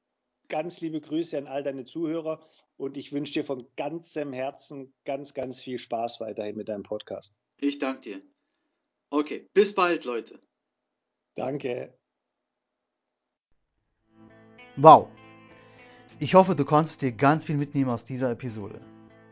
Ganz 0.51 0.83
liebe 0.83 1.01
Grüße 1.01 1.39
an 1.39 1.47
all 1.47 1.63
deine 1.63 1.87
Zuhörer 1.87 2.47
und 2.77 2.99
ich 2.99 3.11
wünsche 3.11 3.33
dir 3.33 3.45
von 3.45 3.67
ganzem 3.75 4.35
Herzen 4.35 4.93
ganz, 5.07 5.33
ganz 5.33 5.61
viel 5.61 5.79
Spaß 5.79 6.21
weiterhin 6.21 6.57
mit 6.57 6.69
deinem 6.69 6.83
Podcast. 6.83 7.41
Ich 7.57 7.79
danke 7.79 8.03
dir. 8.03 8.21
Okay, 9.09 9.49
bis 9.55 9.75
bald, 9.75 10.05
Leute. 10.05 10.39
Danke. 11.35 11.99
Wow. 14.77 15.09
Ich 16.19 16.35
hoffe, 16.35 16.55
du 16.55 16.67
konntest 16.67 17.01
dir 17.01 17.13
ganz 17.13 17.47
viel 17.47 17.57
mitnehmen 17.57 17.89
aus 17.89 18.05
dieser 18.05 18.31
Episode. 18.31 18.79